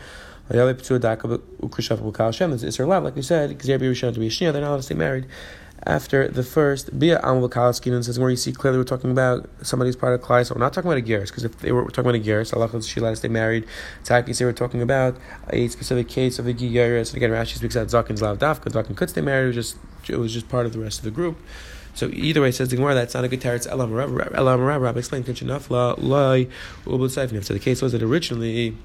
Hayale 0.50 0.74
Ptu 0.76 1.00
Daka 1.00 1.28
Ukrishaf 1.28 1.98
Bukal 2.00 2.26
Hashem. 2.26 2.54
It's 2.54 2.64
Isser 2.64 2.88
like 3.04 3.16
we 3.16 3.22
said, 3.22 3.58
Gzer 3.58 3.80
Birishon 3.80 4.14
to 4.14 4.20
be 4.20 4.30
they're 4.30 4.54
not 4.62 4.70
allowed 4.70 4.78
to 4.78 4.84
stay 4.84 4.96
married. 4.96 5.26
After 5.88 6.28
the 6.28 6.42
first 6.42 6.98
Bia 6.98 7.20
Amal 7.20 7.50
Kalaskin 7.50 8.04
says 8.04 8.18
where 8.18 8.30
you 8.30 8.36
see 8.36 8.52
clearly 8.52 8.78
we're 8.78 8.86
talking 8.86 9.12
about 9.12 9.48
somebody's 9.62 9.96
part 9.96 10.14
of 10.14 10.22
Klai, 10.22 10.46
so 10.46 10.56
we're 10.56 10.60
not 10.60 10.74
talking 10.74 10.90
about 10.90 11.04
a 11.04 11.06
Geras, 11.06 11.28
because 11.28 11.44
if 11.44 11.60
they 11.60 11.72
were 11.72 11.84
talking 11.86 12.10
about 12.10 12.16
a 12.16 12.20
Geras, 12.20 12.56
Allah 12.56 12.82
she 12.82 13.00
let 13.00 13.12
us 13.12 13.20
stay 13.20 13.28
married. 13.28 13.68
Taki 14.04 14.34
say 14.34 14.46
we're 14.46 14.54
talking 14.54 14.82
about 14.82 15.18
a 15.50 15.68
specific 15.68 16.08
case 16.08 16.40
of 16.40 16.48
a 16.48 16.54
Geras. 16.54 17.10
And 17.10 17.18
again, 17.18 17.30
Rashi 17.30 17.58
speaks 17.58 17.76
out 17.76 17.88
Zakin's 17.88 18.22
Lav 18.22 18.40
Dafka, 18.40 18.72
Zakin 18.72 18.96
could 18.96 19.10
stay 19.10 19.22
married, 19.22 19.44
it 19.44 19.48
was 19.48 19.56
just 19.56 19.78
it 20.10 20.18
was 20.18 20.34
just 20.34 20.50
part 20.50 20.66
of 20.66 20.74
the 20.74 20.80
rest 20.80 21.00
of 21.00 21.06
the 21.06 21.12
group. 21.12 21.38
So 21.96 22.10
either 22.14 22.42
way, 22.42 22.52
says 22.52 22.70
the 22.70 22.76
Gemara, 22.76 22.94
that's 22.94 23.14
not 23.14 23.24
a 23.24 23.28
good 23.28 23.42
teretz. 23.42 23.66
Elam 23.68 24.62
Rabbi 24.62 25.00
explained 25.00 25.26
Kinchinaf 25.26 25.70
la 25.70 25.96
loy 25.98 26.48
ubul 26.86 27.10
So 27.10 27.54
the 27.54 27.60
case 27.60 27.82
was 27.82 27.94
that 27.94 28.04
originally. 28.04 28.76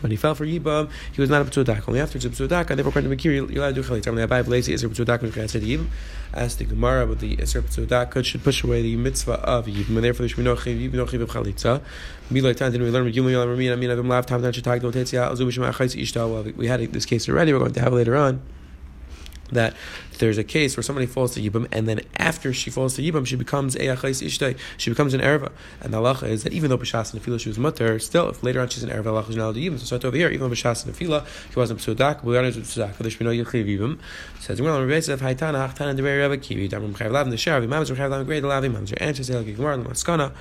When 0.00 0.10
he 0.10 0.18
fell 0.18 0.34
for 0.34 0.44
Yibam, 0.44 0.90
he 1.12 1.20
was 1.22 1.30
not 1.30 1.40
up 1.40 1.46
a 1.46 1.50
B'tzudak. 1.50 1.88
Only 1.88 2.00
after 2.00 2.18
it's 2.18 2.26
a 2.26 2.28
B'tzudak, 2.28 2.68
and 2.68 2.78
therefore 2.78 2.90
according 2.90 3.10
to 3.10 3.16
Makir, 3.16 3.50
you're 3.50 3.62
allowed 3.62 3.74
to 3.74 3.82
do 3.82 3.88
Chalit. 3.88 4.06
When 4.06 4.28
Abai 4.28 4.44
Blazi 4.44 4.74
is 4.74 4.84
a 4.84 4.88
B'tzudak, 4.88 5.22
when 5.22 5.32
you 5.32 5.48
said 5.48 5.62
Yibam, 5.62 5.86
as 6.34 6.56
the 6.56 6.64
Gemara 6.64 7.06
with 7.06 7.20
the 7.20 7.36
Isra 7.36 7.62
B'tzudak 7.62 8.22
should 8.22 8.44
push 8.44 8.62
away 8.64 8.82
the 8.82 8.96
mitzvah 8.96 9.40
of 9.40 9.64
Yibam, 9.64 9.96
and 9.96 10.04
therefore 10.04 10.24
there 10.24 10.28
should 10.28 10.36
be 10.36 10.42
no 10.42 10.56
Chiv, 10.56 10.92
no 10.92 11.06
Chiv 11.06 11.22
of 11.22 11.30
Chalitza. 11.30 11.80
Milay 12.30 12.54
Tan 12.54 12.70
didn't 12.70 12.86
we 12.86 12.92
learn 12.92 13.04
with 13.04 13.14
Yum 13.14 13.30
Yom 13.30 13.48
Ramin, 13.48 13.72
I 13.72 13.76
mean, 13.76 13.90
I've 13.90 14.04
laughed, 14.04 14.28
Tam 14.28 14.42
Tan 14.42 14.52
Shatak, 14.52 14.82
Do 14.82 14.92
Tetzia, 14.92 15.30
Azu 15.30 15.46
B'Shema 15.48 15.72
Chayz 15.72 15.98
Ishta. 15.98 16.54
We 16.54 16.66
had 16.66 16.80
this 16.92 17.06
case 17.06 17.26
already, 17.26 17.54
we're 17.54 17.60
going 17.60 17.72
to 17.72 17.80
have 17.80 17.92
it 17.94 17.96
later 17.96 18.16
on 18.16 18.42
that 19.54 19.74
there's 20.18 20.38
a 20.38 20.44
case 20.44 20.76
where 20.76 20.82
somebody 20.82 21.06
falls 21.06 21.34
to 21.34 21.40
Yibam, 21.40 21.66
and 21.72 21.88
then 21.88 22.00
after 22.16 22.52
she 22.52 22.70
falls 22.70 22.94
to 22.96 23.02
Yibam, 23.02 23.26
she 23.26 23.36
becomes 23.36 23.74
a 23.76 23.80
Achais 23.80 24.24
Ishtay, 24.24 24.56
she 24.76 24.90
becomes 24.90 25.14
an 25.14 25.20
Erva. 25.20 25.50
And 25.80 25.92
the 25.92 25.98
halacha 25.98 26.28
is 26.28 26.44
that 26.44 26.52
even 26.52 26.70
though 26.70 26.78
B'Shas 26.78 27.12
and 27.12 27.22
Nefila 27.22 27.40
she 27.40 27.48
was 27.48 27.58
mutter, 27.58 27.98
still, 27.98 28.28
if 28.28 28.42
later 28.42 28.60
on 28.60 28.68
she's 28.68 28.82
an 28.82 28.90
Erva, 28.90 29.04
halacha 29.04 29.30
is 29.30 29.36
not 29.36 29.44
allowed 29.44 29.54
to 29.54 29.60
Yibam. 29.60 29.78
So 29.78 29.86
start 29.86 30.04
over 30.04 30.16
here, 30.16 30.28
even 30.28 30.48
though 30.48 30.54
B'Shas 30.54 30.86
and 30.86 30.94
Nefila, 30.94 31.26
he 31.52 31.58
wasn't 31.58 31.80
Psudak, 31.80 32.22
we 32.22 32.36
are 32.36 32.42
not 32.42 32.52
Psudak, 32.52 32.96
there 32.98 33.10
should 33.10 33.18
be 33.18 33.24
no 33.24 33.30
Yechiv 33.30 33.66
Yibam. 33.66 33.98
Says, 34.40 34.60
we're 34.60 34.70
on 34.70 34.86
Rebbe 34.86 35.12
of 35.12 35.20
Haitana, 35.20 35.68
Hachtana, 35.68 35.96
Deber 35.96 36.28
Rebbe 36.28 36.38
Kivi, 36.38 36.68
Damrim 36.68 36.92
Chayav 36.92 37.12
Lav, 37.12 37.30
the 37.30 37.36
Sharav, 37.36 37.62
Imams, 37.64 37.90
Chayav 37.90 38.10
Lav, 38.10 38.26
Grade, 38.26 38.44
Lav, 38.44 38.62
Imams, 38.64 38.92
answer, 38.94 39.24
say, 39.24 39.34
like 39.34 39.56
Gemara, 39.56 39.78
Maskana. 39.78 40.32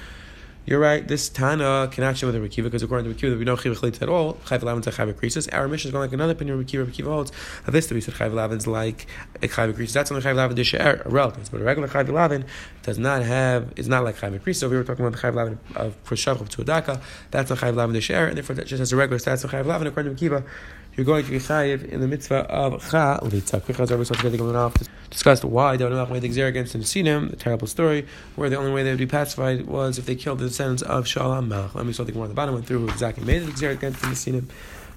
You're 0.65 0.79
right. 0.79 1.05
This 1.05 1.27
Tana 1.27 1.89
can 1.91 2.05
actually 2.05 2.31
with 2.31 2.41
the 2.41 2.61
Rekiva 2.61 2.65
because 2.65 2.83
according 2.83 3.13
to 3.13 3.19
Rekiva, 3.19 3.37
we 3.37 3.43
know 3.43 3.57
Chiv 3.57 3.77
Chalitz 3.77 4.01
at 4.01 4.07
all. 4.07 4.35
Chayv 4.45 4.61
Lavin 4.61 4.81
to 4.83 4.91
Chayv. 4.91 5.53
Our 5.53 5.67
mission 5.67 5.89
is 5.89 5.91
going 5.91 6.03
like 6.03 6.13
another 6.13 6.31
opinion. 6.31 6.63
Rekiva 6.63 6.85
Rekiva 6.85 7.07
holds. 7.07 7.33
This 7.67 7.87
to 7.87 7.93
be 7.93 7.99
said 7.99 8.13
Chayv 8.13 8.33
Lavin's 8.33 8.65
like 8.65 9.05
a 9.41 9.49
Chayv 9.49 9.73
Krisis. 9.73 9.91
That's 9.91 10.09
only 10.09 10.23
Chayv 10.23 10.35
Lavin 10.35 10.55
dish 10.55 10.73
relatives, 10.73 11.49
but 11.49 11.59
a 11.59 11.65
regular 11.65 11.89
Chayv 11.89 12.07
Lavin 12.07 12.45
does 12.81 12.97
not 12.97 13.23
have 13.23 13.73
It's 13.75 13.89
not 13.89 14.05
like 14.05 14.15
Chayv 14.15 14.39
Krisis. 14.39 14.55
So 14.55 14.69
we 14.69 14.77
were 14.77 14.85
talking 14.85 15.05
about 15.05 15.19
the 15.19 15.27
Chayv 15.27 15.35
Lavin 15.35 15.59
of 15.75 16.01
Proshav 16.05 16.39
of 16.39 16.47
Tuadaka. 16.47 17.01
That's 17.31 17.51
a 17.51 17.55
Chayv 17.55 17.75
Lavin 17.75 17.93
dish 17.93 18.09
and 18.09 18.37
therefore 18.37 18.55
that 18.55 18.65
just 18.65 18.79
has 18.79 18.93
a 18.93 18.95
regular 18.95 19.19
status 19.19 19.43
of 19.43 19.51
Chayv 19.51 19.65
Lavin 19.65 19.87
according 19.87 20.15
to 20.15 20.29
Rekiva 20.29 20.45
you're 20.95 21.05
going 21.05 21.25
to 21.25 21.31
be 21.31 21.39
chayiv 21.39 21.87
in 21.89 22.01
the 22.01 22.07
mitzvah 22.07 22.49
of 22.49 22.83
chalitza. 22.83 23.23
We 23.23 23.41
to 25.39 25.47
why 25.47 25.77
they 25.77 25.83
would 25.83 25.93
made 26.11 26.21
the 26.21 26.29
xer 26.29 26.47
against 26.47 26.73
the 26.73 26.79
Nesinim, 26.79 27.29
the 27.29 27.35
terrible 27.35 27.67
story, 27.67 28.07
where 28.35 28.49
the 28.49 28.57
only 28.57 28.71
way 28.71 28.83
they 28.83 28.89
would 28.89 28.99
be 28.99 29.07
pacified 29.07 29.65
was 29.65 29.97
if 29.97 30.05
they 30.05 30.15
killed 30.15 30.39
the 30.39 30.47
descendants 30.47 30.83
of 30.83 31.07
Shalom 31.07 31.49
Melch. 31.49 31.73
Let 31.75 31.85
me 31.85 31.93
start 31.93 32.07
the 32.07 32.13
more 32.13 32.23
on 32.23 32.29
the 32.29 32.35
bottom, 32.35 32.53
went 32.53 32.67
through 32.67 32.79
who 32.79 32.89
exactly 32.89 33.23
made 33.23 33.43
the 33.43 33.51
xer 33.51 33.71
against 33.71 34.01
the 34.01 34.07
Nesinim. 34.07 34.49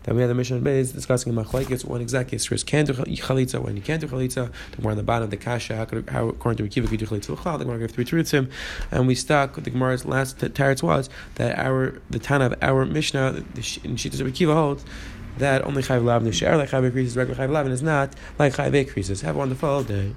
Then 0.06 0.14
we 0.14 0.20
had 0.20 0.30
the 0.30 0.34
mission 0.34 0.60
base 0.62 0.92
discussing 0.92 1.32
machlekes 1.32 1.84
when 1.84 2.00
exactly 2.00 2.38
Yisrael 2.38 2.64
can 2.64 2.84
do 2.84 2.92
chalitza, 2.92 3.60
when 3.60 3.74
you 3.74 3.82
can't 3.82 4.00
do 4.00 4.06
chalitza. 4.06 4.52
The 4.72 4.82
more 4.82 4.92
on 4.92 4.96
the 4.96 5.02
bottom, 5.02 5.24
of 5.24 5.30
the 5.30 5.36
kasha, 5.36 5.74
how, 5.74 5.84
could, 5.84 6.08
how 6.08 6.28
according 6.28 6.58
to 6.58 6.80
Rekiva, 6.80 6.88
could 6.88 7.00
you 7.00 7.06
do 7.06 7.06
chalitza 7.06 7.30
l'chal. 7.30 7.58
The 7.58 7.64
Gemara 7.64 7.80
gave 7.80 7.90
three 7.90 8.04
truths 8.04 8.30
him, 8.30 8.48
and 8.92 9.08
we 9.08 9.16
stuck. 9.16 9.56
With 9.56 9.64
the 9.64 9.70
Gemara's 9.72 10.04
last 10.04 10.38
teretz 10.38 10.80
was 10.80 11.10
that 11.34 11.58
our 11.58 12.00
the 12.08 12.20
Tana 12.20 12.46
of 12.46 12.54
our 12.62 12.86
Mishnah 12.86 13.42
in 13.56 13.96
Shittas 13.96 14.20
of 14.20 14.28
Rekiva 14.28 14.54
holds 14.54 14.84
that 15.38 15.64
only 15.64 15.82
Chayv 15.82 16.04
Lavin 16.04 16.26
is 16.26 16.34
share, 16.34 16.56
like 16.56 16.70
Chayv 16.70 16.84
increases, 16.84 17.16
regular 17.16 17.46
Chayv 17.46 17.52
Lavin 17.52 17.72
is 17.72 17.82
not, 17.82 18.14
like 18.38 18.54
Chayv 18.54 18.74
increases. 18.74 19.20
Have 19.20 19.36
a 19.36 19.38
wonderful 19.38 19.84
day. 19.84 20.16